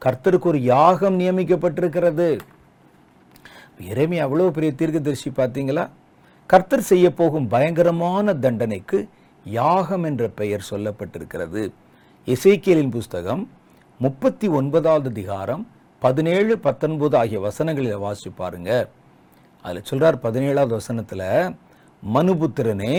கர்த்தருக்கு 0.03 0.49
ஒரு 0.49 0.61
யாகம் 0.67 1.17
நியமிக்கப்பட்டிருக்கிறது 1.21 2.29
இறைமை 3.81 4.19
அவ்வளோ 4.19 4.49
பெரிய 4.51 4.73
தீர்க்கதரிசி 4.73 5.31
பார்த்தீங்களா 5.33 5.85
கர்த்தர் 6.51 6.89
செய்ய 6.89 7.07
போகும் 7.13 7.47
பயங்கரமான 7.49 8.35
தண்டனைக்கு 8.39 8.99
யாகம் 9.47 10.05
என்ற 10.05 10.25
பெயர் 10.37 10.69
சொல்லப்பட்டிருக்கிறது 10.71 11.63
இசைக்கியலின் 12.29 12.93
புஸ்தகம் 12.93 13.43
முப்பத்தி 14.01 14.47
ஒன்பதாவது 14.51 15.09
அதிகாரம் 15.11 15.63
பதினேழு 16.03 16.55
பத்தொன்பது 16.59 17.15
ஆகிய 17.17 17.39
வசனங்களில் 17.41 18.03
வாசி 18.03 18.31
பாருங்க 18.33 18.71
அதில் 19.65 19.87
சொல்கிறார் 19.87 20.19
பதினேழாவது 20.19 20.75
வசனத்தில் 20.75 21.29
மனுபுத்திரனே 22.03 22.97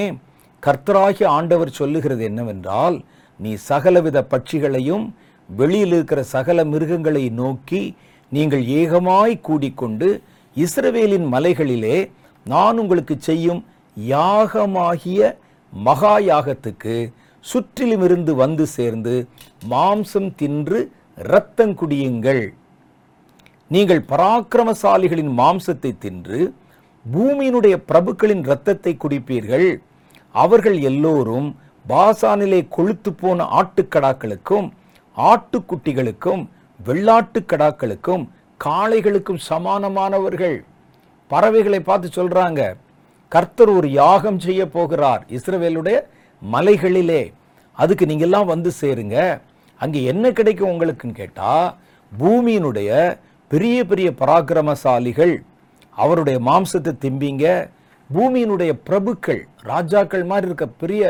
கர்த்தராகி 0.64 1.24
ஆண்டவர் 1.30 1.72
சொல்லுகிறது 1.72 2.24
என்னவென்றால் 2.24 2.96
நீ 3.40 3.52
சகலவித 3.68 4.20
பட்சிகளையும் 4.32 5.06
வெளியில் 5.50 5.94
இருக்கிற 5.94 6.22
சகல 6.28 6.60
மிருகங்களை 6.66 7.26
நோக்கி 7.36 7.82
நீங்கள் 8.32 8.64
ஏகமாய் 8.76 9.44
கூடிக்கொண்டு 9.44 10.08
இஸ்ரவேலின் 10.56 11.28
மலைகளிலே 11.28 11.98
நான் 12.46 12.78
உங்களுக்கு 12.78 13.16
செய்யும் 13.22 13.62
யாகமாகிய 13.98 15.20
மகா 15.74 16.16
யாகத்துக்கு 16.26 16.96
சுற்றிலும் 17.46 18.04
இருந்து 18.04 18.32
வந்து 18.36 18.66
சேர்ந்து 18.68 19.16
மாம்சம் 19.70 20.30
தின்று 20.36 20.80
இரத்தம் 21.18 21.74
குடியுங்கள் 21.74 22.44
நீங்கள் 23.72 24.02
பராக்கிரமசாலிகளின் 24.04 25.32
மாம்சத்தை 25.38 25.92
தின்று 25.98 26.40
பூமியினுடைய 27.06 27.76
பிரபுக்களின் 27.88 28.44
இரத்தத்தை 28.44 28.94
குடிப்பீர்கள் 28.96 29.68
அவர்கள் 30.36 30.78
எல்லோரும் 30.82 31.48
பாசானிலே 31.86 32.60
கொழுத்து 32.68 33.12
போன 33.14 33.46
ஆட்டுக்கடாக்களுக்கும் 33.56 34.68
ஆட்டுக்குட்டிகளுக்கும் 35.18 36.44
வெள்ளாட்டு 36.80 37.40
கடாக்களுக்கும் 37.46 38.24
காளைகளுக்கும் 38.60 39.42
சமானமானவர்கள் 39.48 40.58
பறவைகளை 41.32 41.80
பார்த்து 41.80 42.08
சொல்கிறாங்க 42.10 42.62
கர்த்தர் 43.32 43.72
ஒரு 43.72 43.88
யாகம் 43.92 44.40
செய்ய 44.40 44.62
போகிறார் 44.68 45.24
இஸ்ரவேலுடைய 45.30 45.98
மலைகளிலே 46.42 47.24
அதுக்கு 47.78 48.06
நீங்கள்லாம் 48.06 48.52
வந்து 48.52 48.70
சேருங்க 48.82 49.18
அங்கே 49.82 50.02
என்ன 50.04 50.26
கிடைக்கும் 50.32 50.72
உங்களுக்குன்னு 50.72 51.16
கேட்டால் 51.16 51.66
பூமியினுடைய 52.12 52.90
பெரிய 53.52 53.78
பெரிய 53.84 54.10
பராக்கிரமசாலிகள் 54.20 55.34
அவருடைய 55.98 56.38
மாம்சத்தை 56.40 56.94
திம்பிங்க 57.00 57.48
பூமியினுடைய 58.10 58.72
பிரபுக்கள் 58.84 59.42
ராஜாக்கள் 59.64 60.26
மாதிரி 60.26 60.50
இருக்க 60.50 60.66
பெரிய 60.78 61.04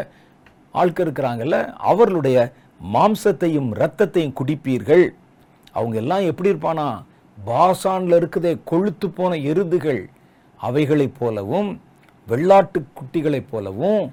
ஆட்கள் 0.75 1.05
இருக்கிறாங்கல்ல 1.05 1.57
அவர்களுடைய 1.83 2.37
மாம்சத்தையும் 2.91 3.69
இரத்தத்தையும் 3.75 4.37
குடிப்பீர்கள் 4.37 5.05
அவங்க 5.75 5.95
எல்லாம் 5.97 6.25
எப்படி 6.25 6.51
இருப்பானா 6.51 6.87
பாசானில் 7.37 8.17
இருக்குதே 8.17 8.53
கொழுத்து 8.65 9.07
போன 9.09 9.31
எருதுகள் 9.45 10.01
அவைகளைப் 10.59 11.17
போலவும் 11.19 11.69
வெள்ளாட்டு 12.27 12.79
குட்டிகளைப் 12.93 13.49
போலவும் 13.49 14.03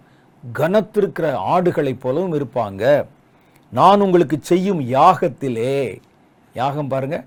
கனத்திருக்கிற 0.44 1.26
ஆடுகளைப் 1.48 2.02
போலவும் 2.02 2.34
இருப்பாங்க 2.34 2.84
நான் 3.72 4.00
உங்களுக்கு 4.00 4.36
செய்யும் 4.42 4.80
யாகத்திலே 4.88 5.76
யாகம் 6.54 6.88
பாருங்க 6.88 7.18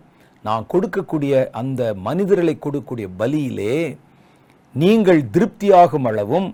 நான் 0.45 0.65
கொடுக்கக்கூடிய 0.65 1.35
அந்த 1.51 1.81
மனிதர்களை 1.99 2.55
கொடுக்கக்கூடிய 2.57 3.07
பலியிலே 3.17 3.77
நீங்கள் 4.75 5.21
திருப்தியாகும் 5.31 6.07
அளவும் 6.07 6.47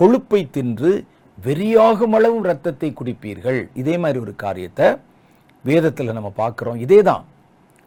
கொழுப்பை 0.00 0.40
தின்று 0.50 0.90
வெறியாகும் 1.38 2.14
அளவும் 2.14 2.44
ரத்தத்தை 2.44 2.88
குடிப்பீர்கள் 2.92 3.60
இதே 3.74 3.94
மாதிரி 3.98 4.18
ஒரு 4.20 4.32
காரியத்தை 4.36 4.86
வேதத்தில் 5.64 6.16
நம்ம 6.16 6.30
பார்க்குறோம் 6.36 6.78
இதே 6.78 7.00
தான் 7.02 7.24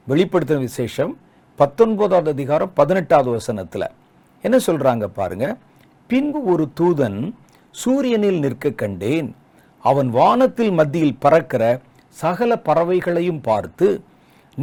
வெளிப்படுத்தின 0.08 0.60
விசேஷம் 0.60 1.12
பத்தொன்பதாவது 1.60 2.30
அதிகாரம் 2.30 2.72
பதினெட்டாவது 2.74 3.30
வசனத்தில் 3.32 3.88
என்ன 4.44 4.58
சொல்கிறாங்க 4.68 5.06
பாருங்க 5.12 5.46
பின்பு 6.10 6.40
ஒரு 6.44 6.66
தூதன் 6.80 7.20
சூரியனில் 7.76 8.40
நிற்க 8.40 8.72
கண்டேன் 8.74 9.30
அவன் 9.84 10.10
வானத்தில் 10.12 10.74
மத்தியில் 10.74 11.20
பறக்கிற 11.20 11.64
சகல 12.16 12.58
பறவைகளையும் 12.66 13.42
பார்த்து 13.42 13.88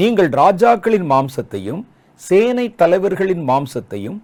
நீங்கள் 0.00 0.31
ராஜாக்களின் 0.35 1.07
மாம்சத்தையும் 1.07 1.83
சேனை 2.21 2.67
தலைவர்களின் 2.75 3.45
மாம்சத்தையும் 3.49 4.19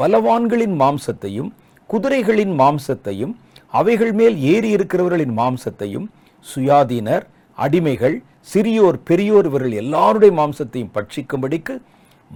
பலவான்களின் 0.00 0.76
மாம்சத்தையும் 0.80 1.50
குதிரைகளின் 1.90 2.54
மாம்சத்தையும் 2.54 3.34
அவைகள் 3.72 4.12
மேல் 4.12 4.36
ஏறி 4.46 4.68
இருக்கிறவர்களின் 4.70 5.34
மாம்சத்தையும் 5.38 6.06
சுயாதீனர் 6.44 7.24
அடிமைகள் 7.58 8.16
சிறியோர் 8.46 8.98
பெரியோர் 9.04 9.48
இவர்கள் 9.48 9.80
எல்லாருடைய 9.80 10.32
மாம்சத்தையும் 10.32 10.94
பட்சிக்கும்படிக்கு 10.94 11.74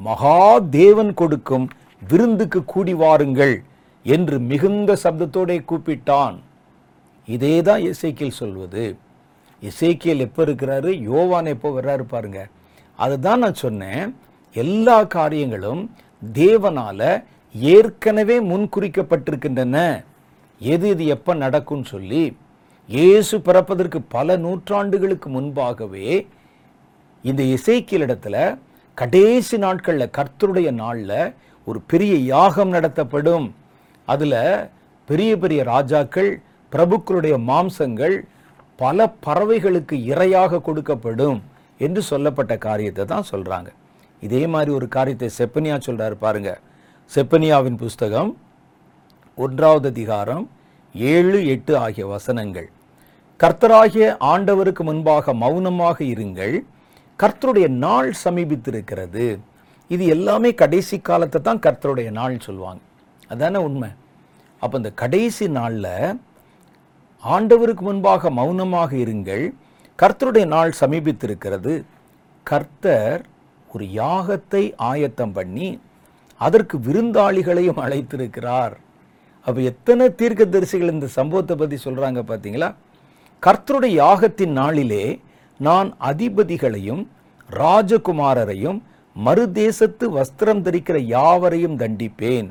மகா 0.00 0.39
தேவன் 0.75 1.13
கொடுக்கும் 1.15 1.67
விருந்துக்கு 2.03 2.61
கூடி 2.65 2.95
வாருங்கள் 2.95 3.55
என்று 4.07 4.37
மிகுந்த 4.49 4.93
சப்தத்தோடே 5.05 5.57
கூப்பிட்டான் 5.65 6.37
இதே 7.29 7.55
தான் 7.63 7.83
இசைக்கியல் 7.83 8.39
சொல்வது 8.39 8.85
இசைக்கியல் 9.63 10.25
எப்போ 10.27 10.41
இருக்கிறாரு 10.43 10.91
யோவான் 11.03 11.47
எப்போ 11.47 11.69
வர்றாரு 11.71 12.05
பாருங்க 12.05 12.41
அதுதான் 12.99 13.41
நான் 13.41 13.63
சொன்னேன் 13.63 14.03
எல்லா 14.57 14.99
காரியங்களும் 15.15 15.83
தேவனால் 16.35 17.09
ஏற்கனவே 17.55 18.37
முன்குறிக்கப்பட்டிருக்கின்றன 18.49 19.79
எது 20.61 20.87
இது 20.91 21.05
எப்போ 21.07 21.33
நடக்கும்னு 21.37 21.87
சொல்லி 21.87 22.23
இயேசு 22.89 23.37
பிறப்பதற்கு 23.41 23.99
பல 24.09 24.37
நூற்றாண்டுகளுக்கு 24.37 25.29
முன்பாகவே 25.29 26.09
இந்த 27.25 27.43
இடத்துல 27.99 28.37
கடைசி 28.99 29.57
நாட்களில் 29.59 30.11
கர்த்தருடைய 30.11 30.69
நாளில் 30.73 31.21
ஒரு 31.67 31.79
பெரிய 31.87 32.15
யாகம் 32.27 32.69
நடத்தப்படும் 32.69 33.47
அதில் 34.09 34.41
பெரிய 35.09 35.31
பெரிய 35.37 35.61
ராஜாக்கள் 35.65 36.31
பிரபுக்களுடைய 36.73 37.35
மாம்சங்கள் 37.45 38.17
பல 38.79 39.07
பறவைகளுக்கு 39.21 39.97
இரையாக 40.05 40.61
கொடுக்கப்படும் 40.61 41.39
என்று 41.81 42.03
சொல்லப்பட்ட 42.03 42.55
காரியத்தை 42.59 43.05
தான் 43.05 43.29
சொல்கிறாங்க 43.33 43.71
இதே 44.23 44.43
மாதிரி 44.47 44.71
ஒரு 44.75 44.89
காரியத்தை 44.89 45.31
செப்பனியா 45.39 45.77
சொல்கிறாரு 45.87 46.17
பாருங்க 46.19 46.53
செப்பனியாவின் 47.13 47.77
புஸ்தகம் 47.77 48.31
ஒன்றாவது 49.39 49.89
அதிகாரம் 49.89 50.45
ஏழு 50.95 51.39
எட்டு 51.47 51.73
ஆகிய 51.79 52.05
வசனங்கள் 52.07 52.69
கர்த்தராகிய 53.41 54.07
ஆண்டவருக்கு 54.25 54.83
முன்பாக 54.83 55.33
மௌனமாக 55.35 55.99
இருங்கள் 56.05 56.55
கர்த்தருடைய 57.19 57.67
நாள் 57.79 58.11
சமீபித்திருக்கிறது 58.21 59.27
இது 59.91 60.05
எல்லாமே 60.07 60.51
கடைசி 60.55 60.97
காலத்தை 61.01 61.41
தான் 61.41 61.63
கர்த்தருடைய 61.63 62.11
நாள் 62.11 62.37
சொல்லுவாங்க 62.39 62.83
அதான 63.31 63.61
உண்மை 63.61 63.91
அப்போ 64.63 64.75
இந்த 64.77 64.93
கடைசி 64.95 65.47
நாளில் 65.51 65.91
ஆண்டவருக்கு 67.25 67.83
முன்பாக 67.83 68.31
மௌனமாக 68.31 68.91
இருங்கள் 68.97 69.45
கர்த்தருடைய 69.99 70.47
நாள் 70.47 70.73
சமீபித்திருக்கிறது 70.81 71.75
கர்த்தர் 72.47 73.21
ஒரு 73.71 73.85
யாகத்தை 73.93 74.65
ஆயத்தம் 74.85 75.33
பண்ணி 75.33 75.69
அதற்கு 76.41 76.77
விருந்தாளிகளையும் 76.79 77.83
அழைத்திருக்கிறார் 77.85 78.75
அப்போ 79.45 79.61
எத்தனை 79.63 80.05
தீர்க்க 80.15 80.43
தரிசிகள் 80.47 80.93
இந்த 80.93 81.09
சம்பவத்தை 81.17 81.55
பற்றி 81.57 81.77
சொல்கிறாங்க 81.77 82.21
பார்த்தீங்களா 82.23 82.69
கர்த்தருடைய 83.43 83.95
யாகத்தின் 83.97 84.55
நாளிலே 84.55 85.05
நான் 85.61 85.89
அதிபதிகளையும் 86.03 87.03
ராஜகுமாரரையும் 87.49 88.79
மறுதேசத்து 89.17 90.07
வஸ்திரம் 90.11 90.63
தரிக்கிற 90.63 90.97
யாவரையும் 91.09 91.77
தண்டிப்பேன் 91.79 92.49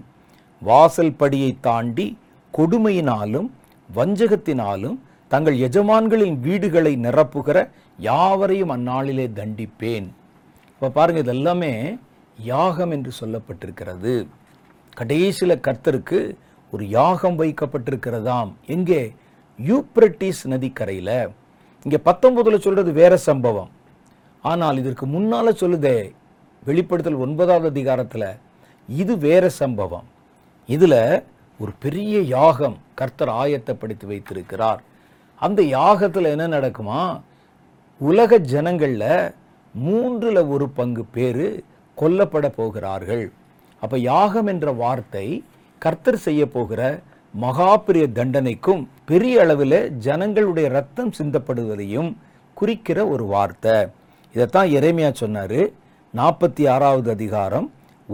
வாசல் 0.62 1.18
படியை 1.18 1.52
தாண்டி 1.62 2.06
கொடுமையினாலும் 2.54 3.48
வஞ்சகத்தினாலும் 3.90 4.98
தங்கள் 5.32 5.58
எஜமான்களின் 5.60 6.38
வீடுகளை 6.40 6.94
நிரப்புகிற 6.98 7.58
யாவரையும் 8.00 8.74
அந்நாளிலே 8.76 9.26
தண்டிப்பேன் 9.36 10.08
இப்போ 10.72 10.90
பாருங்கள் 10.90 11.26
இதெல்லாமே 11.26 11.74
யாகம் 12.38 12.92
என்று 12.92 13.12
சொல்லப்பட்டிருக்கிறது 13.20 14.14
கடைசியில் 14.98 15.64
கர்த்தருக்கு 15.64 16.20
ஒரு 16.74 16.86
யாகம் 16.90 17.38
வைக்கப்பட்டிருக்கிறதாம் 17.38 18.52
எங்கே 18.68 19.02
யூப்ரட்டிஸ் 19.60 20.42
நதிக்கரையில் 20.48 21.18
இங்கே 21.86 22.00
பத்தொன்பதில் 22.06 22.64
சொல்கிறது 22.64 22.92
வேற 22.94 23.14
சம்பவம் 23.26 23.72
ஆனால் 24.44 24.78
இதற்கு 24.78 25.06
முன்னால் 25.06 25.60
சொல்லுதே 25.60 25.98
வெளிப்படுத்தல் 26.66 27.22
ஒன்பதாவது 27.22 27.68
அதிகாரத்தில் 27.68 28.30
இது 28.90 29.14
வேற 29.18 29.44
சம்பவம் 29.58 30.08
இதில் 30.70 31.02
ஒரு 31.60 31.72
பெரிய 31.80 32.16
யாகம் 32.32 32.78
கர்த்தர் 32.96 33.32
ஆயத்தப்படுத்தி 33.34 34.06
வைத்திருக்கிறார் 34.06 34.82
அந்த 35.42 35.62
யாகத்தில் 35.70 36.32
என்ன 36.32 36.46
நடக்குமா 36.48 37.02
உலக 38.02 38.38
ஜனங்களில் 38.48 39.10
மூன்றில் 39.76 40.42
ஒரு 40.48 40.66
பங்கு 40.72 41.04
பேர் 41.12 41.46
கொல்லப்பட 41.98 42.48
போகிறார்கள் 42.52 43.26
அப்போ 43.82 43.98
யாகம் 44.06 44.48
என்ற 44.48 44.68
வார்த்தை 44.74 45.26
கர்த்தர் 45.84 46.24
செய்ய 46.24 46.44
போகிற 46.48 46.82
மகாபிரிய 47.34 48.06
தண்டனைக்கும் 48.16 48.82
பெரிய 49.06 49.36
அளவில் 49.42 49.80
ஜனங்களுடைய 50.04 50.68
ரத்தம் 50.70 51.12
சிந்தப்படுவதையும் 51.12 52.12
குறிக்கிற 52.58 53.00
ஒரு 53.08 53.26
வார்த்தை 53.28 53.78
இதைத்தான் 54.36 54.70
இறைமையா 54.74 55.10
சொன்னார் 55.14 55.60
நாற்பத்தி 56.14 56.64
ஆறாவது 56.68 57.10
அதிகாரம் 57.12 57.68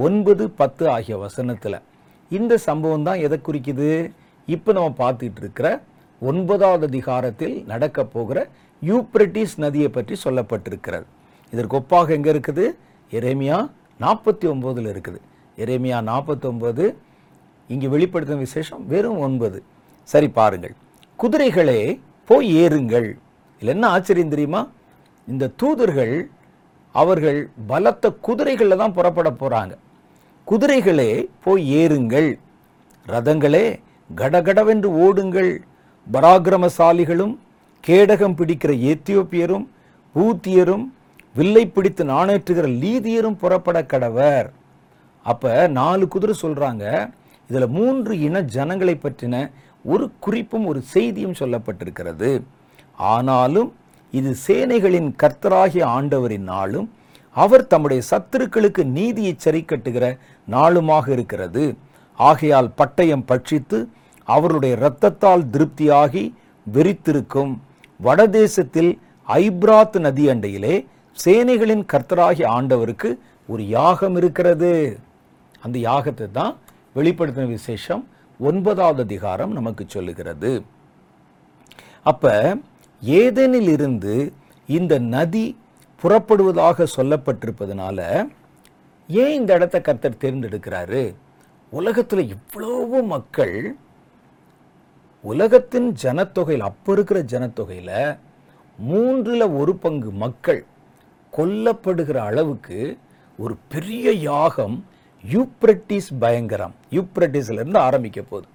ஒன்பது 0.00 0.43
பத்து 0.57 0.83
ஆகிய 0.89 1.15
வசனத்தில் 1.17 1.77
இந்த 2.31 2.53
சம்பவம் 2.59 3.05
தான் 3.05 3.21
எதை 3.21 3.37
குறிக்குது 3.39 3.89
இப்போ 4.47 4.71
நம்ம 4.71 4.95
பார்த்துட்டு 4.99 5.41
இருக்கிற 5.41 5.67
ஒன்பதாவது 6.21 6.85
அதிகாரத்தில் 6.87 7.55
நடக்க 7.65 8.03
போகிற 8.07 8.39
யூப்ரட்டிஸ் 8.81 9.55
நதியை 9.57 9.89
பற்றி 9.89 10.15
சொல்லப்பட்டிருக்கிறது 10.23 11.07
இதற்கு 11.53 11.75
ஒப்பாக 11.75 12.13
எங்கே 12.13 12.31
இருக்குது 12.33 12.65
எரேமியா 13.11 13.57
நாற்பத்தி 13.99 14.45
ஒம்போதில் 14.47 14.89
இருக்குது 14.91 15.19
எரேமியா 15.57 15.97
நாற்பத்தி 16.03 16.45
ஒம்பது 16.47 16.83
இங்கு 17.69 17.87
வெளிப்படுத்தும் 17.89 18.39
விசேஷம் 18.39 18.83
வெறும் 18.87 19.19
ஒன்பது 19.19 19.59
சரி 20.09 20.29
பாருங்கள் 20.37 20.75
குதிரைகளே 21.19 21.79
போய் 22.29 22.49
ஏறுங்கள் 22.61 23.09
இல்லை 23.61 23.71
என்ன 23.71 23.87
ஆச்சரியம் 23.89 24.33
தெரியுமா 24.33 24.61
இந்த 25.27 25.51
தூதர்கள் 25.61 26.13
அவர்கள் 26.95 27.39
பலத்த 27.67 28.11
குதிரைகளில் 28.21 28.81
தான் 28.81 28.95
புறப்பட 28.97 29.29
போகிறாங்க 29.33 29.73
குதிரைகளே 30.47 31.11
போய் 31.43 31.63
ஏறுங்கள் 31.81 32.29
ரதங்களே 33.07 33.65
கடகடவென்று 34.09 34.89
ஓடுங்கள் 34.99 35.51
பராக்கிரமசாலிகளும் 36.07 37.35
கேடகம் 37.83 38.37
பிடிக்கிற 38.39 38.71
எத்தியோப்பியரும் 38.93 39.65
பூத்தியரும் 40.15 40.85
வில்லை 41.35 41.63
பிடித்து 41.67 42.03
நாணேற்றுகிற 42.05 42.67
லீதியரும் 42.81 43.39
புறப்பட 43.41 43.79
கடவர் 43.85 44.47
அப்போ 45.25 45.51
நாலு 45.71 46.03
குதிரை 46.07 46.35
சொல்கிறாங்க 46.41 46.85
இதில் 47.49 47.67
மூன்று 47.69 48.13
இன 48.19 48.41
ஜனங்களை 48.53 48.95
பற்றின 48.97 49.35
ஒரு 49.85 50.05
குறிப்பும் 50.19 50.65
ஒரு 50.65 50.79
செய்தியும் 50.87 51.37
சொல்லப்பட்டிருக்கிறது 51.39 52.31
ஆனாலும் 53.09 53.69
இது 54.13 54.31
சேனைகளின் 54.43 55.09
கர்த்தராகிய 55.15 55.83
ஆண்டவரின் 55.89 56.47
நாளும் 56.47 56.87
அவர் 57.35 57.63
தம்முடைய 57.67 58.01
சத்துருக்களுக்கு 58.09 58.83
நீதியை 58.93 59.33
சரி 59.37 59.61
கட்டுகிற 59.63 60.05
நாளுமாக 60.47 61.05
இருக்கிறது 61.11 61.63
ஆகையால் 62.19 62.69
பட்டயம் 62.77 63.27
பட்சித்து 63.27 63.77
அவருடைய 64.27 64.73
இரத்தத்தால் 64.77 65.43
திருப்தியாகி 65.49 66.23
வெறித்திருக்கும் 66.67 67.53
வடதேசத்தில் 67.99 68.91
ஐப்ராத் 69.27 69.97
நதி 69.99 70.25
அண்டையிலே 70.29 70.75
சேனைகளின் 71.17 71.85
கர்த்தராகி 71.85 72.43
ஆண்டவருக்கு 72.49 73.09
ஒரு 73.49 73.63
யாகம் 73.69 74.15
இருக்கிறது 74.15 74.71
அந்த 75.63 75.77
யாகத்தை 75.81 76.27
தான் 76.31 76.53
வெளிப்படுத்தின 76.95 77.47
விசேஷம் 77.49 78.03
ஒன்பதாவது 78.39 79.01
அதிகாரம் 79.03 79.51
நமக்கு 79.51 79.83
சொல்லுகிறது 79.87 80.51
அப்ப 82.05 82.33
ஏதேனில் 83.01 83.69
இருந்து 83.69 84.15
இந்த 84.69 84.93
நதி 85.09 85.45
புறப்படுவதாக 86.03 86.87
சொல்லப்பட்டிருப்பதனால 86.95 87.99
ஏன் 89.09 89.35
இந்த 89.35 89.51
இடத்த 89.53 89.77
கர்த்தர் 89.81 90.21
தேர்ந்தெடுக்கிறாரு 90.21 91.03
உலகத்தில் 91.71 92.23
இவ்வளவு 92.27 92.99
மக்கள் 93.05 93.55
உலகத்தின் 95.23 95.89
ஜனத்தொகையில் 96.01 96.67
அப்போ 96.67 96.91
இருக்கிற 96.91 97.19
ஜனத்தொகையில் 97.29 97.95
மூன்றில் 98.79 99.45
ஒரு 99.55 99.73
பங்கு 99.77 100.11
மக்கள் 100.17 100.61
கொல்லப்படுகிற 101.33 102.17
அளவுக்கு 102.23 102.79
ஒரு 103.39 103.55
பெரிய 103.67 104.11
யாகம் 104.21 104.77
யூப்ரட்டிஸ் 105.23 106.09
பயங்கரம் 106.19 106.73
யூப்ரட்டிஸ்லேருந்து 106.91 107.79
ஆரம்பிக்க 107.79 108.19
போகுது 108.23 108.47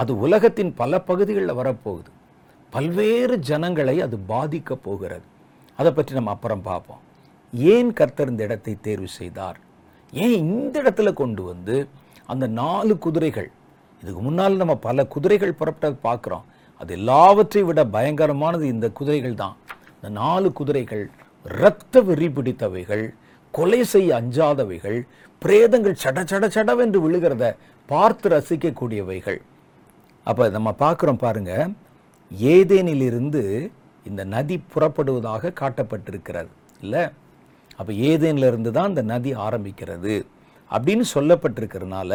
அது 0.00 0.12
உலகத்தின் 0.18 0.72
பல 0.74 1.00
பகுதிகளில் 1.00 1.58
வரப்போகுது 1.58 2.10
பல்வேறு 2.72 3.36
ஜனங்களை 3.42 3.94
அது 4.00 4.16
பாதிக்க 4.28 4.76
போகிறது 4.78 5.26
அதை 5.78 5.90
பற்றி 5.92 6.14
நம்ம 6.14 6.30
அப்புறம் 6.30 6.62
பார்ப்போம் 6.62 7.02
ஏன் 7.52 7.90
கர்த்தர் 7.92 8.30
இந்த 8.30 8.42
இடத்தை 8.44 8.74
தேர்வு 8.80 9.08
செய்தார் 9.12 9.58
ஏன் 10.12 10.36
இந்த 10.44 10.74
இடத்துல 10.82 11.12
கொண்டு 11.12 11.42
வந்து 11.42 11.76
அந்த 12.28 12.46
நாலு 12.54 12.94
குதிரைகள் 12.98 13.48
இதுக்கு 14.02 14.20
முன்னால் 14.20 14.56
நம்ம 14.56 14.74
பல 14.78 15.04
குதிரைகள் 15.06 15.58
புறப்பட்டது 15.60 15.96
பார்க்குறோம் 16.02 16.44
அது 16.80 16.92
எல்லாவற்றை 16.94 17.62
விட 17.62 17.80
பயங்கரமானது 17.94 18.64
இந்த 18.64 18.86
குதிரைகள் 18.90 19.34
தான் 19.34 19.56
இந்த 19.94 20.08
நாலு 20.18 20.48
குதிரைகள் 20.52 21.04
இரத்த 21.46 22.00
வெறி 22.00 22.28
பிடித்தவைகள் 22.30 23.04
கொலை 23.54 23.80
செய்ய 23.84 24.10
அஞ்சாதவைகள் 24.16 24.98
பிரேதங்கள் 25.42 26.00
சட 26.02 26.18
சட 26.24 26.44
சடவென்று 26.48 26.98
விழுகிறத 27.00 27.44
பார்த்து 27.88 28.28
ரசிக்கக்கூடியவைகள் 28.28 29.38
அப்போ 30.26 30.46
நம்ம 30.50 30.70
பார்க்குறோம் 30.80 31.22
பாருங்க 31.22 31.52
ஏதேனிலிருந்து 32.52 33.42
இந்த 34.06 34.22
நதி 34.26 34.56
புறப்படுவதாக 34.72 35.52
காட்டப்பட்டிருக்கிறது 35.60 36.50
இல்லை 36.80 37.04
அப்போ 37.78 37.92
ஏதேனிலிருந்து 38.08 38.70
தான் 38.70 38.90
இந்த 38.90 39.04
நதி 39.04 39.30
ஆரம்பிக்கிறது 39.46 40.14
அப்படின்னு 40.70 41.04
சொல்லப்பட்டிருக்கிறதுனால 41.12 42.12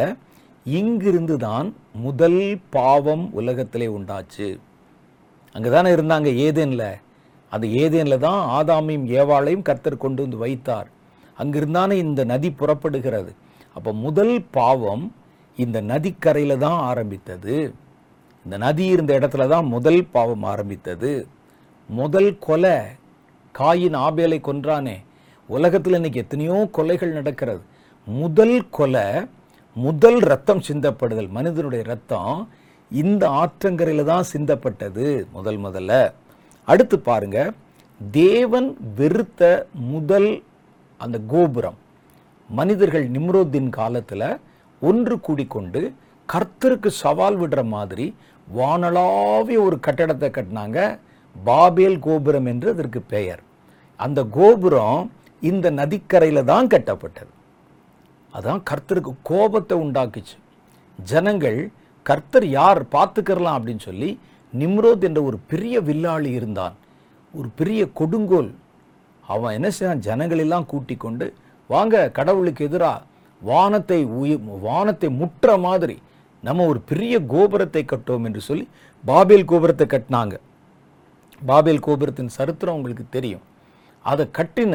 இங்கிருந்து 0.66 1.36
தான் 1.38 1.68
முதல் 2.00 2.40
பாவம் 2.70 3.24
உலகத்திலே 3.32 3.88
உண்டாச்சு 3.96 4.48
அங்கே 5.54 5.70
தானே 5.70 5.90
இருந்தாங்க 5.96 6.28
ஏதேனில் 6.44 6.88
அந்த 7.52 7.66
ஏதேனில் 7.80 8.24
தான் 8.24 8.40
ஆதாமையும் 8.50 9.06
ஏவாளையும் 9.18 9.66
கர்த்தர் 9.66 10.02
கொண்டு 10.04 10.22
வந்து 10.24 10.38
வைத்தார் 10.38 10.88
அங்கிருந்தானே 11.38 11.96
இந்த 12.02 12.20
நதி 12.24 12.50
புறப்படுகிறது 12.54 13.32
அப்போ 13.76 13.92
முதல் 14.00 14.36
பாவம் 14.50 15.04
இந்த 15.58 15.78
நதிக்கரையில் 15.84 16.56
தான் 16.58 16.80
ஆரம்பித்தது 16.82 17.56
இந்த 18.46 18.56
நதி 18.58 18.84
இருந்த 18.86 19.12
இடத்துல 19.18 19.46
தான் 19.46 19.66
முதல் 19.66 20.02
பாவம் 20.10 20.44
ஆரம்பித்தது 20.44 21.12
முதல் 21.88 22.30
கொலை 22.38 22.76
காயின் 23.54 23.96
ஆபேலை 24.00 24.38
கொன்றானே 24.40 24.96
உலகத்தில் 25.48 25.96
இன்றைக்கி 25.96 26.20
எத்தனையோ 26.20 26.58
கொலைகள் 26.72 27.12
நடக்கிறது 27.12 27.62
முதல் 28.06 28.56
கொலை 28.70 29.06
முதல் 29.76 30.20
ரத்தம் 30.22 30.62
சிந்தப்படுதல் 30.62 31.30
மனிதனுடைய 31.30 31.82
ரத்தம் 31.84 32.34
இந்த 32.90 33.24
ஆற்றங்கரையில் 33.34 34.08
தான் 34.08 34.26
சிந்தப்பட்டது 34.30 35.06
முதல் 35.32 35.58
முதல்ல 35.58 35.92
அடுத்து 36.68 36.96
பாருங்க 37.00 37.38
தேவன் 38.00 38.68
வெறுத்த 38.96 39.42
முதல் 39.86 40.30
அந்த 41.00 41.16
கோபுரம் 41.28 41.78
மனிதர்கள் 42.50 43.06
நிம்ரோத்தின் 43.08 43.70
காலத்தில் 43.70 44.28
ஒன்று 44.82 45.14
கூடிக்கொண்டு 45.18 45.80
கர்த்தருக்கு 46.28 46.90
சவால் 46.98 47.36
விடுற 47.36 47.60
மாதிரி 47.68 48.06
வானலாவிய 48.48 49.58
ஒரு 49.60 49.76
கட்டடத்தை 49.82 50.28
கட்டினாங்க 50.30 50.78
பாபேல் 51.36 51.98
கோபுரம் 51.98 52.46
என்று 52.46 52.68
அதற்கு 52.70 53.00
பெயர் 53.08 53.42
அந்த 54.00 54.20
கோபுரம் 54.32 55.00
இந்த 55.42 55.70
நதிக்கரையில் 55.70 56.42
தான் 56.44 56.66
கட்டப்பட்டது 56.66 57.32
அதான் 58.34 58.62
கர்த்தருக்கு 58.62 59.12
கோபத்தை 59.22 59.76
உண்டாக்குச்சு 59.78 60.36
ஜனங்கள் 60.98 61.58
கர்த்தர் 62.06 62.46
யார் 62.50 62.80
பார்த்துக்கிறலாம் 62.92 63.58
அப்படின்னு 63.58 63.82
சொல்லி 63.82 64.10
நிம்ரோத் 64.52 65.04
என்ற 65.04 65.20
ஒரு 65.22 65.38
பெரிய 65.46 65.80
வில்லாளி 65.80 66.30
இருந்தான் 66.30 66.74
ஒரு 67.34 67.48
பெரிய 67.56 67.80
கொடுங்கோல் 67.94 68.50
அவன் 69.26 69.54
என்ன 69.54 69.68
செய்யறான் 69.68 70.04
ஜனங்களெல்லாம் 70.06 70.66
கூட்டி 70.66 70.94
கொண்டு 70.96 71.26
வாங்க 71.70 71.94
கடவுளுக்கு 72.10 72.62
எதிராக 72.64 73.02
வானத்தை 73.42 74.00
உய 74.16 74.32
வானத்தை 74.60 75.08
முற்ற 75.12 75.56
மாதிரி 75.58 75.96
நம்ம 76.42 76.66
ஒரு 76.66 76.80
பெரிய 76.82 77.14
கோபுரத்தை 77.26 77.82
கட்டுவோம் 77.84 78.26
என்று 78.26 78.40
சொல்லி 78.40 78.66
பாபேல் 79.04 79.44
கோபுரத்தை 79.44 79.86
கட்டினாங்க 79.86 80.36
பாபேல் 81.42 81.80
கோபுரத்தின் 81.80 82.30
சரித்திரம் 82.30 82.76
உங்களுக்கு 82.76 83.04
தெரியும் 83.10 83.44
அதை 84.04 84.24
கட்டின 84.34 84.74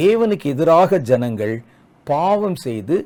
தேவனுக்கு 0.00 0.46
எதிராக 0.46 0.98
ஜனங்கள் 1.02 1.54
பாவம் 2.06 2.56
செய்து 2.56 2.96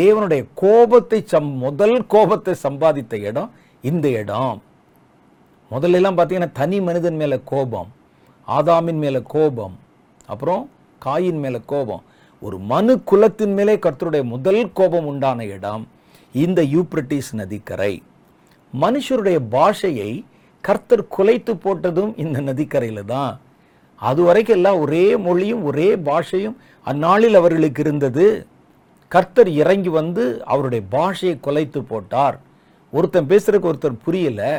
தேவனுடைய 0.00 0.42
கோபத்தை 0.54 1.18
சம் 1.24 1.50
முதல் 1.56 1.96
கோபத்தை 2.06 2.54
சம்பாதித்த 2.64 3.14
இடம் 3.20 3.50
இந்த 3.84 4.06
இடம் 4.14 4.58
முதல்லலாம் 5.70 6.16
பார்த்தீங்கன்னா 6.16 6.52
தனி 6.52 6.78
மனிதன் 6.80 7.16
மேலே 7.16 7.38
கோபம் 7.44 7.90
ஆதாமின் 8.48 9.00
மேலே 9.00 9.20
கோபம் 9.26 9.74
அப்புறம் 10.30 10.62
காயின் 11.02 11.40
மேலே 11.40 11.60
கோபம் 11.66 12.04
ஒரு 12.42 12.56
மனு 12.66 12.92
குலத்தின் 13.04 13.54
மேலே 13.54 13.74
கர்த்தருடைய 13.78 14.24
முதல் 14.26 14.62
கோபம் 14.72 15.06
உண்டான 15.06 15.44
இடம் 15.48 15.84
இந்த 16.34 16.60
யூப்ரட்டிஸ் 16.72 17.30
நதிக்கரை 17.34 17.94
மனுஷருடைய 18.72 19.38
பாஷையை 19.52 20.10
கர்த்தர் 20.64 21.04
குலைத்து 21.08 21.52
போட்டதும் 21.56 22.12
இந்த 22.16 22.38
நதிக்கரையில் 22.40 23.02
தான் 23.06 23.32
அது 24.02 24.20
வரைக்கும் 24.22 24.56
எல்லாம் 24.56 24.80
ஒரே 24.80 25.04
மொழியும் 25.18 25.62
ஒரே 25.62 25.88
பாஷையும் 26.06 26.56
அந்நாளில் 26.86 27.38
அவர்களுக்கு 27.40 27.80
இருந்தது 27.80 28.26
கர்த்தர் 29.10 29.50
இறங்கி 29.54 29.90
வந்து 29.92 30.24
அவருடைய 30.46 30.82
பாஷையை 30.92 31.36
குலைத்து 31.40 31.80
போட்டார் 31.84 32.36
ஒருத்தன் 32.92 33.30
பேசுகிறதுக்கு 33.30 33.70
ஒருத்தர் 33.70 34.02
புரியலை 34.04 34.52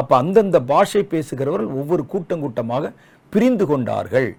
அப்போ 0.00 0.14
அந்தந்த 0.16 0.58
பாஷை 0.64 1.02
பேசுகிறவர்கள் 1.06 1.74
ஒவ்வொரு 1.74 2.02
கூட்டம் 2.06 2.42
கூட்டமாக 2.42 2.92
பிரிந்து 3.32 3.64
கொண்டார்கள் 3.66 4.28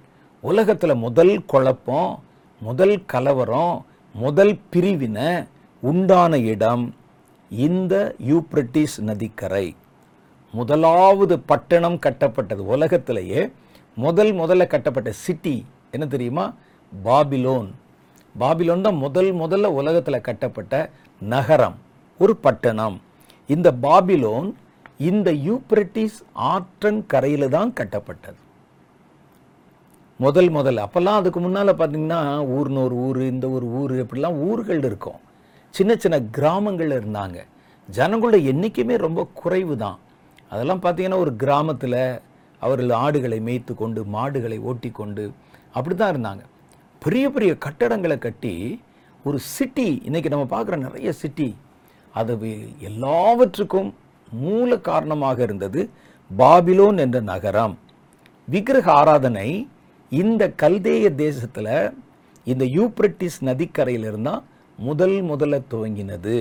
உலகத்தில் 0.44 0.96
முதல் 0.98 1.34
குழப்பம் 1.46 2.12
முதல் 2.62 2.96
கலவரம் 3.06 3.76
முதல் 4.16 4.54
பிரிவினை 4.70 5.30
உண்டான 5.84 6.40
இடம் 6.46 6.86
இந்த 7.52 7.94
யூப்ரட்டிஸ் 8.28 8.98
நதிக்கரை 9.02 9.68
முதலாவது 10.54 11.36
பட்டணம் 11.46 12.00
கட்டப்பட்டது 12.00 12.64
உலகத்திலேயே 12.68 13.42
முதல் 13.98 14.32
முதல்ல 14.34 14.66
கட்டப்பட்ட 14.68 15.12
சிட்டி 15.20 15.56
என்ன 15.92 16.06
தெரியுமா 16.08 16.46
பாபிலோன் 16.92 17.70
பாபிலோன் 18.36 18.82
தான் 18.82 19.00
முதல் 19.00 19.32
முதல்ல 19.36 19.74
உலகத்தில் 19.74 20.26
கட்டப்பட்ட 20.26 20.76
நகரம் 21.22 21.78
ஒரு 22.20 22.36
பட்டணம் 22.38 22.98
இந்த 23.50 23.70
பாபிலோன் 23.82 24.48
இந்த 25.04 25.30
யூப்ரட்டிஸ் 25.46 26.20
ஆற்றன் 26.48 27.02
கரையில் 27.08 27.48
தான் 27.50 27.72
கட்டப்பட்டது 27.74 28.40
முதல் 30.22 30.50
முதல் 30.50 30.80
அப்போல்லாம் 30.82 31.20
அதுக்கு 31.20 31.40
முன்னால் 31.40 31.72
பார்த்திங்கன்னா 31.72 32.20
ஊர்னு 32.56 32.82
ஒரு 32.82 32.96
ஊர் 33.06 33.20
இந்த 33.28 33.46
ஒரு 33.50 33.68
ஊர் 33.78 33.94
இப்படிலாம் 33.96 34.38
ஊர்கள் 34.48 34.82
இருக்கும் 34.84 35.20
சின்ன 35.74 35.92
சின்ன 35.96 36.18
கிராமங்கள் 36.32 36.92
இருந்தாங்க 36.98 37.40
ஜனங்களோட 37.90 38.38
எண்ணிக்கையுமே 38.46 38.96
ரொம்ப 38.98 39.22
குறைவு 39.34 39.76
தான் 39.78 39.98
அதெல்லாம் 40.52 40.84
பார்த்திங்கன்னா 40.84 41.20
ஒரு 41.20 41.34
கிராமத்தில் 41.36 42.00
அவர்கள் 42.62 42.94
ஆடுகளை 42.98 43.40
மேய்த்து 43.40 43.74
கொண்டு 43.76 44.02
மாடுகளை 44.10 44.58
ஓட்டி 44.64 44.90
கொண்டு 44.92 45.26
அப்படி 45.74 45.96
தான் 45.96 46.14
இருந்தாங்க 46.14 46.44
பெரிய 47.02 47.26
பெரிய 47.30 47.52
கட்டடங்களை 47.60 48.18
கட்டி 48.20 48.54
ஒரு 49.26 49.38
சிட்டி 49.50 49.90
இன்றைக்கி 50.06 50.30
நம்ம 50.30 50.48
பார்க்குற 50.52 50.78
நிறைய 50.78 51.10
சிட்டி 51.16 51.50
அது 52.14 52.34
எல்லாவற்றுக்கும் 52.82 53.92
மூல 54.38 54.78
காரணமாக 54.84 55.40
இருந்தது 55.44 55.82
பாபிலோன் 56.32 57.00
என்ற 57.00 57.20
நகரம் 57.26 57.76
விக்கிரக 58.48 58.88
ஆராதனை 58.94 59.50
இந்த 60.12 60.44
கல்தேய 60.58 61.10
தேசத்தில் 61.16 61.68
இந்த 62.48 62.64
யூப்ரட்டிஸ் 62.74 63.38
நதிக்கரையிலிருந்து 63.44 64.30
தான் 64.30 64.42
முதல் 64.80 65.16
முதல்ல 65.24 65.58
துவங்கினது 65.70 66.36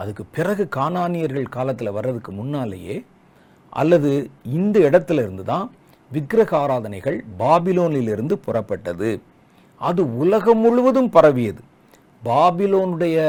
அதுக்கு 0.00 0.24
பிறகு 0.32 0.64
காணானியர்கள் 0.68 1.46
காலத்தில் 1.48 1.92
வர்றதுக்கு 1.92 2.32
முன்னாலேயே 2.32 2.96
அல்லது 3.72 4.10
இந்த 4.52 4.76
இடத்துல 4.80 5.22
இருந்து 5.22 5.44
தான் 5.44 5.66
விக்கிரக 6.10 6.52
ஆராதனைகள் 6.58 7.18
பாபிலோனிலிருந்து 7.38 8.36
புறப்பட்டது 8.46 9.10
அது 9.80 10.02
உலகம் 10.16 10.60
முழுவதும் 10.60 11.10
பரவியது 11.10 11.62
பாபிலோனுடைய 12.22 13.18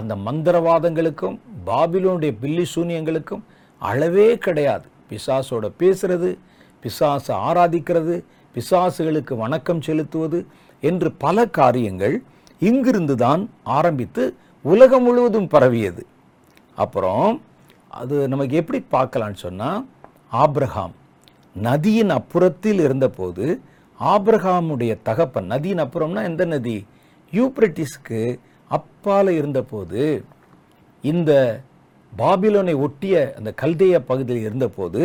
அந்த 0.00 0.14
மந்திரவாதங்களுக்கும் 0.22 1.36
பாபிலோனுடைய 1.66 2.34
பில்லி 2.40 2.66
சூன்யங்களுக்கும் 2.74 3.42
அளவே 3.82 4.28
கிடையாது 4.38 4.86
பிசாசோட 5.10 5.66
பேசுறது 5.80 6.30
பிசாசை 6.84 7.34
ஆராதிக்கிறது 7.42 8.16
பிசாசுகளுக்கு 8.54 9.34
வணக்கம் 9.36 9.80
செலுத்துவது 9.80 10.38
என்று 10.82 11.08
பல 11.18 11.44
காரியங்கள் 11.52 12.14
இங்கிருந்து 12.62 13.14
தான் 13.16 13.42
ஆரம்பித்து 13.70 14.22
உலகம் 14.64 15.04
முழுவதும் 15.04 15.48
பரவியது 15.48 16.02
அப்புறம் 16.78 17.28
அது 17.90 18.16
நமக்கு 18.28 18.54
எப்படி 18.56 18.80
பார்க்கலான்னு 18.92 19.38
சொன்னால் 19.38 19.80
ஆப்ரஹாம் 20.36 20.94
நதியின் 21.56 22.12
அப்புறத்தில் 22.12 22.80
இருந்தபோது 22.80 23.46
ஆப்ரஹாமுடைய 24.00 24.92
தகப்பன் 25.02 25.46
நதியின் 25.46 25.82
அப்புறம்னா 25.84 26.22
எந்த 26.24 26.44
நதி 26.46 26.76
யூப்ரட்டிஸ்க்கு 27.32 28.20
அப்பால் 28.70 29.30
இருந்தபோது 29.32 30.04
இந்த 31.04 31.30
பாபிலோனை 32.12 32.74
ஒட்டிய 32.80 33.14
அந்த 33.36 33.50
கல்தேய 33.56 33.98
பகுதியில் 34.02 34.46
இருந்தபோது 34.46 35.02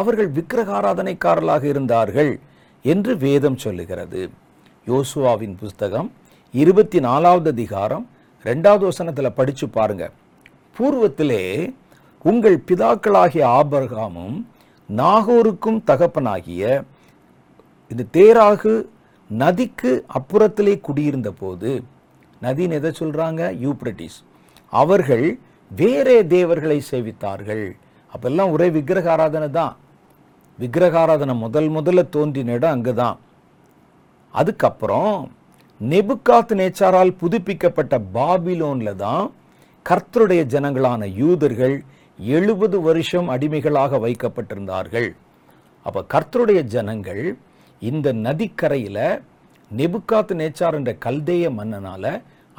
அவர்கள் 0.00 0.30
விக்கிரகாராதனைக்காரர்களாக 0.36 1.64
இருந்தார்கள் 1.66 2.32
என்று 2.84 3.12
வேதம் 3.18 3.56
சொல்லுகிறது 3.56 4.22
யோசுவாவின் 4.86 5.54
புஸ்தகம் 5.58 6.08
இருபத்தி 6.54 6.98
நாலாவது 7.00 7.48
அதிகாரம் 7.50 8.02
ரெண்டாவது 8.44 8.84
வசனத்தில் 8.84 9.36
படித்து 9.36 9.66
பாருங்க 9.68 10.04
பூர்வத்திலே 10.76 11.44
உங்கள் 12.24 12.58
பிதாக்களாகிய 12.68 13.44
ஆபர்காமும் 13.52 14.36
நாகூருக்கும் 14.88 15.80
தகப்பனாகிய 15.84 16.64
இந்த 17.90 18.06
தேராகு 18.14 18.74
நதிக்கு 19.30 19.92
அப்புறத்திலே 20.14 20.74
குடியிருந்த 20.80 21.32
போது 21.34 21.72
நதின்னு 22.42 22.78
எதை 22.80 22.92
சொல்கிறாங்க 23.00 23.42
யூப்ரட்டிஸ் 23.60 24.18
அவர்கள் 24.72 25.26
வேறே 25.70 26.18
தேவர்களை 26.28 26.78
சேவித்தார்கள் 26.90 27.64
அப்பெல்லாம் 28.12 28.52
ஒரே 28.52 28.68
விக்கிரக 28.70 29.08
ஆராதனை 29.10 29.48
தான் 29.52 29.74
விக்கிரகாராதனை 30.58 31.34
முதல் 31.36 31.68
முதல்ல 31.68 32.02
தோன்றின 32.08 32.52
இடம் 32.52 32.74
அங்கே 32.74 32.92
தான் 32.94 33.16
அதுக்கப்புறம் 34.34 35.16
நெபுக்காத் 35.80 36.52
நேச்சாரால் 36.54 37.12
புதுப்பிக்கப்பட்ட 37.14 37.94
பாபிலோனில் 38.14 38.92
தான் 38.96 39.24
கர்த்தருடைய 39.86 40.42
ஜனங்களான 40.46 41.08
யூதர்கள் 41.14 41.74
எழுபது 42.18 42.76
வருஷம் 42.80 43.28
அடிமைகளாக 43.28 43.98
வைக்கப்பட்டிருந்தார்கள் 43.98 45.08
அப்போ 45.86 46.00
கர்த்தருடைய 46.08 46.60
ஜனங்கள் 46.68 47.24
இந்த 47.82 48.08
நதிக்கரையில் 48.20 49.04
நெபுக்காத் 49.70 50.32
நேச்சார் 50.34 50.76
என்ற 50.76 50.92
கல்தேய 50.98 51.44
மன்னனால் 51.50 52.10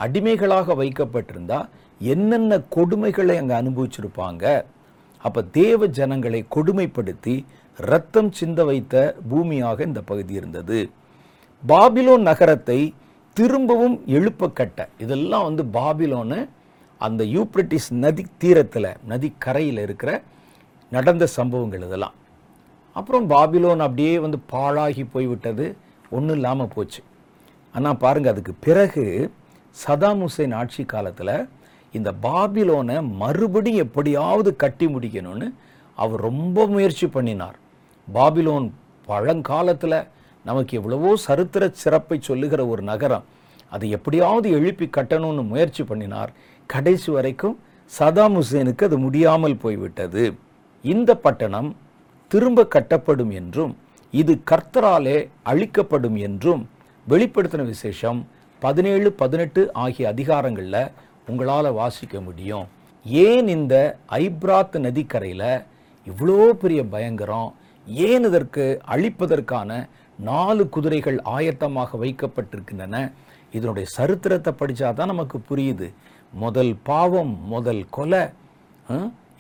அடிமைகளாக 0.00 0.76
வைக்கப்பட்டிருந்தா 0.76 1.60
என்னென்ன 2.02 2.58
கொடுமைகளை 2.70 3.36
அங்கே 3.38 3.56
அனுபவிச்சிருப்பாங்க 3.56 4.46
அப்போ 5.24 5.42
தேவ 5.52 5.88
ஜனங்களை 5.96 6.42
கொடுமைப்படுத்தி 6.50 7.36
இரத்தம் 7.80 8.30
சிந்த 8.32 8.60
வைத்த 8.64 8.96
பூமியாக 9.30 9.80
இந்த 9.86 10.02
பகுதி 10.02 10.34
இருந்தது 10.34 10.80
பாபிலோன் 11.64 12.24
நகரத்தை 12.24 12.80
திரும்பவும் 13.38 13.96
எழுப்ப 14.08 14.50
கட்ட 14.52 14.90
இதெல்லாம் 14.98 15.46
வந்து 15.46 15.64
பாபிலோனு 15.74 16.38
அந்த 17.02 17.22
யூப்ரட்டிஸ் 17.30 17.90
நதி 17.96 18.24
தீரத்தில் 18.38 18.92
நதி 19.08 19.30
கரையில் 19.40 19.82
இருக்கிற 19.82 20.12
நடந்த 20.92 21.26
சம்பவங்கள் 21.36 21.84
இதெல்லாம் 21.84 22.16
அப்புறம் 22.96 23.26
பாபிலோன் 23.30 23.84
அப்படியே 23.86 24.14
வந்து 24.20 24.40
பாழாகி 24.54 25.04
போய்விட்டது 25.14 25.66
ஒன்றும் 26.10 26.36
இல்லாமல் 26.36 26.72
போச்சு 26.76 27.02
ஆனால் 27.76 27.98
பாருங்கள் 27.98 28.34
அதுக்கு 28.34 28.54
பிறகு 28.60 29.04
சதாம் 29.76 30.22
ஹுசைன் 30.22 30.56
ஆட்சி 30.56 30.84
காலத்தில் 30.86 31.36
இந்த 31.94 32.10
பாபிலோனை 32.24 32.98
மறுபடியும் 33.18 33.84
எப்படியாவது 33.86 34.50
கட்டி 34.56 34.88
முடிக்கணும்னு 34.88 35.48
அவர் 35.98 36.22
ரொம்ப 36.22 36.66
முயற்சி 36.68 37.08
பண்ணினார் 37.08 37.58
பாபிலோன் 38.08 38.68
பழங்காலத்தில் 39.08 39.98
நமக்கு 40.46 40.74
எவ்வளவோ 40.78 41.12
சரித்திர 41.18 41.64
சிறப்பை 41.76 42.18
சொல்லுகிற 42.20 42.62
ஒரு 42.68 42.82
நகரம் 42.84 43.26
அதை 43.72 43.88
எப்படியாவது 43.90 44.48
எழுப்பி 44.50 44.86
கட்டணும்னு 44.90 45.44
முயற்சி 45.44 45.84
பண்ணினார் 45.84 46.32
கடைசி 46.70 47.10
வரைக்கும் 47.12 47.56
சதாம் 47.92 48.36
ஹுசேனுக்கு 48.36 48.84
அது 48.84 48.98
முடியாமல் 48.98 49.58
போய்விட்டது 49.58 50.24
இந்த 50.84 51.12
பட்டணம் 51.16 51.70
திரும்ப 52.32 52.68
கட்டப்படும் 52.76 53.32
என்றும் 53.32 53.74
இது 54.14 54.34
கர்த்தராலே 54.52 55.18
அழிக்கப்படும் 55.44 56.18
என்றும் 56.20 56.64
வெளிப்படுத்தின 57.08 57.66
விசேஷம் 57.66 58.20
பதினேழு 58.62 59.10
பதினெட்டு 59.14 59.62
ஆகிய 59.76 60.06
அதிகாரங்களில் 60.08 60.82
உங்களால் 61.28 61.70
வாசிக்க 61.74 62.16
முடியும் 62.22 62.66
ஏன் 63.06 63.48
இந்த 63.48 63.76
ஐப்ராத் 64.20 64.78
நதிக்கரையில் 64.80 65.50
இவ்வளோ 66.08 66.48
பெரிய 66.54 66.82
பயங்கரம் 66.86 67.50
ஏன் 68.06 68.26
இதற்கு 68.26 68.64
அழிப்பதற்கான 68.86 69.72
நாலு 70.20 70.64
குதிரைகள் 70.70 71.18
ஆயத்தமாக 71.28 71.98
வைக்கப்பட்டிருக்கின்றன 71.98 72.98
இதனுடைய 73.54 73.86
சரித்திரத்தை 73.90 74.52
படித்தாதான் 74.54 75.08
நமக்கு 75.08 75.38
புரியுது 75.50 75.88
முதல் 76.34 76.74
பாவம் 76.84 77.34
முதல் 77.46 77.84
கொலை 77.90 78.24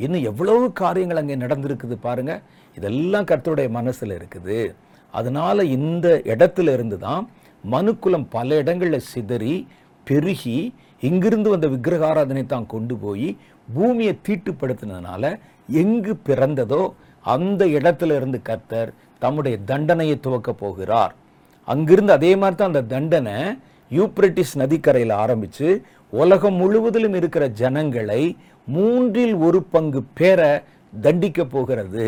இன்னும் 0.00 0.26
எவ்வளவு 0.26 0.65
காரியங்கள் 0.74 1.21
அங்கே 1.21 1.36
நடந்திருக்குது 1.36 1.95
பாருங்கள் 1.98 2.43
இதெல்லாம் 2.78 3.28
கர்த்தருடைய 3.28 3.69
மனசில் 3.69 4.13
இருக்குது 4.15 4.60
அதனால் 5.13 5.69
இந்த 5.71 6.08
இடத்துல 6.26 6.71
இருந்து 6.74 6.98
தான் 6.98 7.24
மனுக்குலம் 7.63 8.26
பல 8.28 8.58
இடங்களில் 8.58 9.08
சிதறி 9.08 9.56
பெருகி 10.08 10.58
இங்கிருந்து 11.02 11.50
வந்த 11.50 11.67
விக்கிரகாராதனை 11.67 12.43
தான் 12.45 12.67
கொண்டு 12.67 12.95
போய் 12.98 13.30
பூமியை 13.67 14.13
தீட்டுப்படுத்தினதுனால 14.28 15.24
எங்கு 15.74 16.13
பிறந்ததோ 16.26 16.84
அந்த 17.26 17.62
இடத்துல 17.78 18.15
இருந்து 18.15 18.39
கர்த்தர் 18.41 18.89
தம்முடைய 19.21 19.56
தண்டனையை 19.65 20.17
துவக்க 20.19 20.52
போகிறார் 20.56 21.13
அங்கிருந்து 21.67 22.13
அதே 22.13 22.32
மாதிரி 22.36 22.58
தான் 22.58 22.71
அந்த 22.74 22.84
தண்டனை 22.89 23.38
யூப்ரட்டிஸ் 23.91 24.54
நதிக்கரையில் 24.56 25.13
ஆரம்பித்து 25.15 25.67
உலகம் 26.13 26.58
முழுவதிலும் 26.58 27.15
இருக்கிற 27.15 27.43
ஜனங்களை 27.56 28.21
மூன்றில் 28.67 29.36
ஒரு 29.38 29.60
பங்கு 29.71 30.02
பேர 30.19 30.41
தண்டிக்க 30.93 31.41
போகிறது 31.45 32.06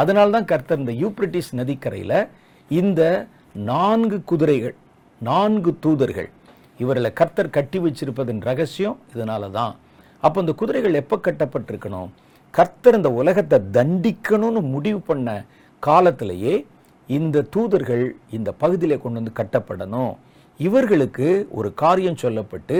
அதனால்தான் 0.00 0.44
கர்த்தர் 0.44 0.80
இந்த 0.80 0.94
யூப்ரட்டிஸ் 1.00 1.50
நதிக்கரையில் 1.54 2.18
இந்த 2.70 3.00
நான்கு 3.68 4.18
குதிரைகள் 4.24 4.76
நான்கு 5.20 5.70
தூதர்கள் 5.80 6.30
இவர்களை 6.80 7.10
கர்த்தர் 7.12 7.48
கட்டி 7.50 7.78
வச்சிருப்பதன் 7.78 8.42
ரகசியம் 8.42 8.98
இதனால 9.14 9.50
தான் 9.50 9.72
அப்போ 10.22 10.38
இந்த 10.40 10.52
குதிரைகள் 10.52 11.00
எப்போ 11.00 11.16
கட்டப்பட்டிருக்கணும் 11.20 12.10
கர்த்தர் 12.54 12.96
இந்த 12.98 13.10
உலகத்தை 13.14 13.58
தண்டிக்கணும்னு 13.72 14.60
முடிவு 14.70 15.00
பண்ண 15.00 15.28
காலத்திலேயே 15.82 16.54
இந்த 17.08 17.44
தூதர்கள் 17.50 18.04
இந்த 18.30 18.50
பகுதியில் 18.54 19.02
கொண்டு 19.02 19.20
வந்து 19.20 19.32
கட்டப்படணும் 19.34 20.12
இவர்களுக்கு 20.60 21.28
ஒரு 21.50 21.68
காரியம் 21.74 22.20
சொல்லப்பட்டு 22.22 22.78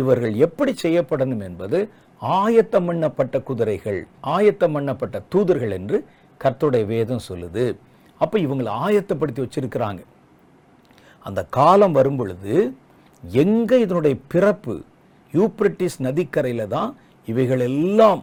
இவர்கள் 0.00 0.34
எப்படி 0.38 0.72
செய்யப்படணும் 0.76 1.42
என்பது 1.42 1.78
ஆயத்தம் 2.22 2.88
பண்ணப்பட்ட 2.88 3.36
குதிரைகள் 3.42 4.00
ஆயத்தம் 4.30 4.74
பண்ணப்பட்ட 4.74 5.22
தூதர்கள் 5.28 5.74
என்று 5.76 5.98
கர்த்தருடைய 6.40 6.84
வேதம் 6.86 7.26
சொல்லுது 7.28 7.66
அப்போ 8.20 8.36
இவங்களை 8.38 8.72
ஆயத்தப்படுத்தி 8.80 9.40
வச்சிருக்கிறாங்க 9.42 10.02
அந்த 11.26 11.40
காலம் 11.50 11.92
வரும் 11.92 12.18
பொழுது 12.20 12.54
எங்கே 13.22 13.78
இதனுடைய 13.78 14.16
பிறப்பு 14.28 14.74
யூப்ரிட்டிஸ் 15.34 15.98
நதிக்கரையில் 16.00 16.66
தான் 16.68 16.90
இவைகள் 17.28 17.62
எல்லாம் 17.66 18.22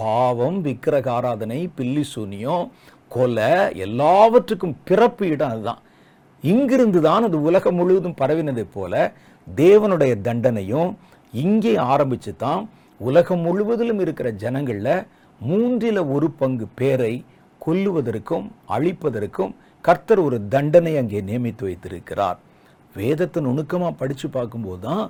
பாவம் 0.00 0.58
விக்கிரக 0.62 1.08
ஆராதனை 1.10 1.60
பில்லி 1.74 2.04
சூனியம் 2.04 2.66
கொலை 3.08 3.50
எல்லாவற்றுக்கும் 3.86 4.76
பிறப்பு 4.84 5.24
இடம் 5.26 5.52
அதுதான் 5.52 5.80
இங்கிருந்து 6.44 7.00
தான் 7.00 7.24
அது 7.24 7.38
உலகம் 7.42 7.76
முழுவதும் 7.76 8.18
பரவினதை 8.20 8.64
போல 8.68 8.94
தேவனுடைய 9.48 10.12
தண்டனையும் 10.22 10.90
இங்கே 11.34 11.74
ஆரம்பித்து 11.86 12.32
தான் 12.36 12.62
உலகம் 13.00 13.42
முழுவதிலும் 13.42 14.00
இருக்கிற 14.00 14.28
ஜனங்களில் 14.36 14.94
மூன்றில் 15.40 16.02
ஒரு 16.14 16.26
பங்கு 16.32 16.66
பேரை 16.74 17.14
கொல்லுவதற்கும் 17.60 18.46
அழிப்பதற்கும் 18.68 19.52
கர்த்தர் 19.84 20.20
ஒரு 20.20 20.38
தண்டனை 20.48 20.92
அங்கே 20.96 21.20
நியமித்து 21.20 21.64
வைத்திருக்கிறார் 21.64 22.38
வேதத்தை 22.94 23.40
நுணுக்கமாக 23.42 23.92
படித்து 23.92 24.26
பார்க்கும்போது 24.28 24.80
தான் 24.80 25.04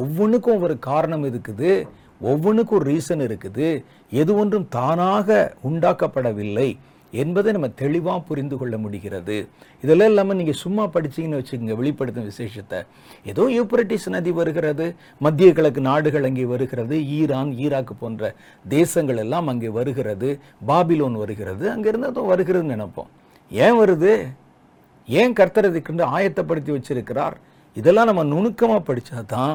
ஒவ்வொன்றுக்கும் 0.00 0.62
ஒரு 0.62 0.74
காரணம் 0.80 1.24
இருக்குது 1.24 1.72
ஒவ்வொன்றுக்கு 2.20 2.72
ஒரு 2.74 2.86
ரீசன் 2.90 3.22
இருக்குது 3.22 3.68
எது 4.12 4.32
ஒன்றும் 4.34 4.68
தானாக 4.70 5.28
உண்டாக்கப்படவில்லை 5.64 6.68
என்பதை 7.12 7.50
நம்ம 7.52 7.68
தெளிவாக 7.78 8.20
புரிந்து 8.20 8.56
கொள்ள 8.56 8.74
முடிகிறது 8.78 9.36
இதெல்லாம் 9.84 10.10
இல்லாமல் 10.10 10.36
நீங்கள் 10.36 10.58
சும்மா 10.62 10.84
படிச்சிங்கன்னு 10.94 11.38
வச்சுக்கோங்க 11.40 11.76
வெளிப்படுத்தும் 11.76 12.26
விசேஷத்தை 12.26 12.80
ஏதோ 13.26 13.44
யூப்ரட்டிஸ் 13.50 14.06
நதி 14.08 14.32
வருகிறது 14.32 14.86
மத்திய 15.20 15.52
கிழக்கு 15.52 15.82
நாடுகள் 15.82 16.26
அங்கே 16.28 16.44
வருகிறது 16.46 16.98
ஈரான் 17.18 17.52
ஈராக்கு 17.58 17.94
போன்ற 17.94 18.32
தேசங்கள் 18.64 19.16
எல்லாம் 19.16 19.48
அங்கே 19.48 19.70
வருகிறது 19.70 20.30
பாபிலோன் 20.66 21.16
வருகிறது 21.16 21.66
அங்கேருந்து 21.74 22.10
அதுவும் 22.10 22.30
வருகிறதுன்னு 22.30 22.76
நினைப்போம் 22.76 23.10
ஏன் 23.50 23.78
வருது 23.78 24.12
ஏன் 25.08 25.36
கர்த்தரதுக்கு 25.36 26.12
ஆயத்தப்படுத்தி 26.12 26.70
வச்சிருக்கிறார் 26.72 27.36
இதெல்லாம் 27.76 28.08
நம்ம 28.10 28.22
நுணுக்கமாக 28.24 28.82
படித்தா 28.82 29.18
தான் 29.28 29.54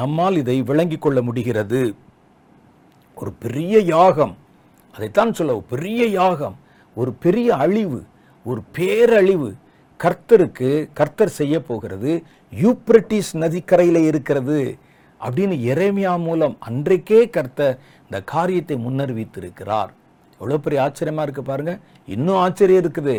நம்மால் 0.00 0.36
இதை 0.36 0.56
விளங்கிக் 0.62 1.00
கொள்ள 1.00 1.18
முடிகிறது 1.22 1.80
ஒரு 3.16 3.30
பெரிய 3.38 3.74
யாகம் 3.86 4.34
அதைத்தான் 4.94 5.32
சொல்ல 5.32 5.56
பெரிய 5.68 6.02
யாகம் 6.12 6.56
ஒரு 6.96 7.10
பெரிய 7.20 7.48
அழிவு 7.56 8.00
ஒரு 8.46 8.60
பேரழிவு 8.72 9.48
கர்த்தருக்கு 10.00 10.70
கர்த்தர் 10.94 11.36
செய்ய 11.36 11.56
போகிறது 11.60 12.12
யூப்ரட்டிஸ் 12.52 13.32
நதிக்கரையில் 13.34 14.00
இருக்கிறது 14.02 14.60
அப்படின்னு 15.20 15.56
எரேமியா 15.72 16.12
மூலம் 16.18 16.54
அன்றைக்கே 16.60 17.20
கர்த்தர் 17.30 17.76
இந்த 18.04 18.18
காரியத்தை 18.24 18.76
முன்னறிவித்திருக்கிறார் 18.76 19.92
எவ்வளோ 20.40 20.58
பெரிய 20.58 20.80
ஆச்சரியமாக 20.82 21.26
இருக்குது 21.26 21.48
பாருங்கள் 21.48 21.80
இன்னும் 22.08 22.40
ஆச்சரியம் 22.40 22.82
இருக்குது 22.82 23.16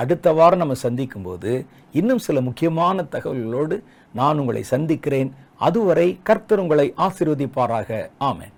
அடுத்த 0.00 0.32
வாரம் 0.32 0.58
நம்ம 0.58 0.74
சந்திக்கும் 0.78 1.24
போது 1.24 1.52
இன்னும் 1.92 2.18
சில 2.18 2.40
முக்கியமான 2.40 3.02
தகவல்களோடு 3.10 3.76
நான் 4.14 4.38
உங்களை 4.38 4.62
சந்திக்கிறேன் 4.64 5.30
அதுவரை 5.60 6.08
கர்த்தர் 6.22 6.60
உங்களை 6.60 6.86
ஆசிர்வதிப்பாராக 7.00 8.00
ஆமேன் 8.22 8.54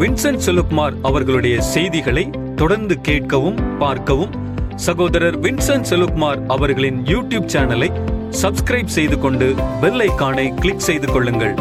வின்சென்ட் 0.00 0.44
செலுக்குமார் 0.44 0.94
அவர்களுடைய 1.02 1.56
செய்திகளை 1.66 2.24
தொடர்ந்து 2.54 2.94
கேட்கவும் 3.02 3.58
பார்க்கவும் 3.78 4.32
சகோதரர் 4.78 5.36
வின்சென்ட் 5.38 5.88
அவர்களின் 6.48 6.98
யூடியூப் 7.06 7.48
சேனலை 7.48 7.90
செய்து 8.90 9.18
கொண்டு 9.18 9.48
கிளிக் 10.56 10.86
செய்து 10.86 11.08
கொள்ளுங்கள் 11.08 11.54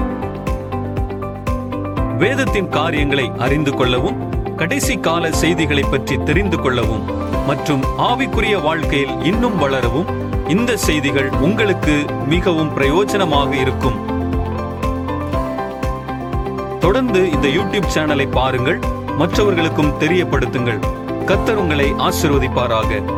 வேதத்தின் 2.17 2.69
காரியங்களை 2.69 3.25
அறிந்து 3.39 3.71
கொள்ளவும் 3.71 4.19
கடைசி 4.57 4.93
கால 4.99 5.23
செய்திகளை 5.39 5.83
பற்றி 5.85 6.15
தெரிந்து 6.23 6.57
கொள்ளவும் 6.57 7.03
மற்றும் 7.47 7.83
ஆவிக்குரிய 8.07 8.55
வாழ்க்கையில் 8.61 9.15
இன்னும் 9.23 9.57
வளரவும் 9.57 10.09
இந்த 10.47 10.71
செய்திகள் 10.85 11.29
உங்களுக்கு 11.39 11.95
மிகவும் 12.27 12.73
பிரயோஜனமாக 12.73 13.51
இருக்கும் 13.55 13.97
தொடர்ந்து 16.79 17.21
இந்த 17.31 17.47
யூடியூப் 17.49 17.93
சேனலை 17.95 18.27
பாருங்கள் 18.31 18.79
மற்றவர்களுக்கும் 19.17 19.95
தெரியப்படுத்துங்கள் 19.99 20.81
கத்தர் 21.25 21.59
உங்களை 21.59 21.87
ஆசிர்வதிப்பாராக 21.99 22.91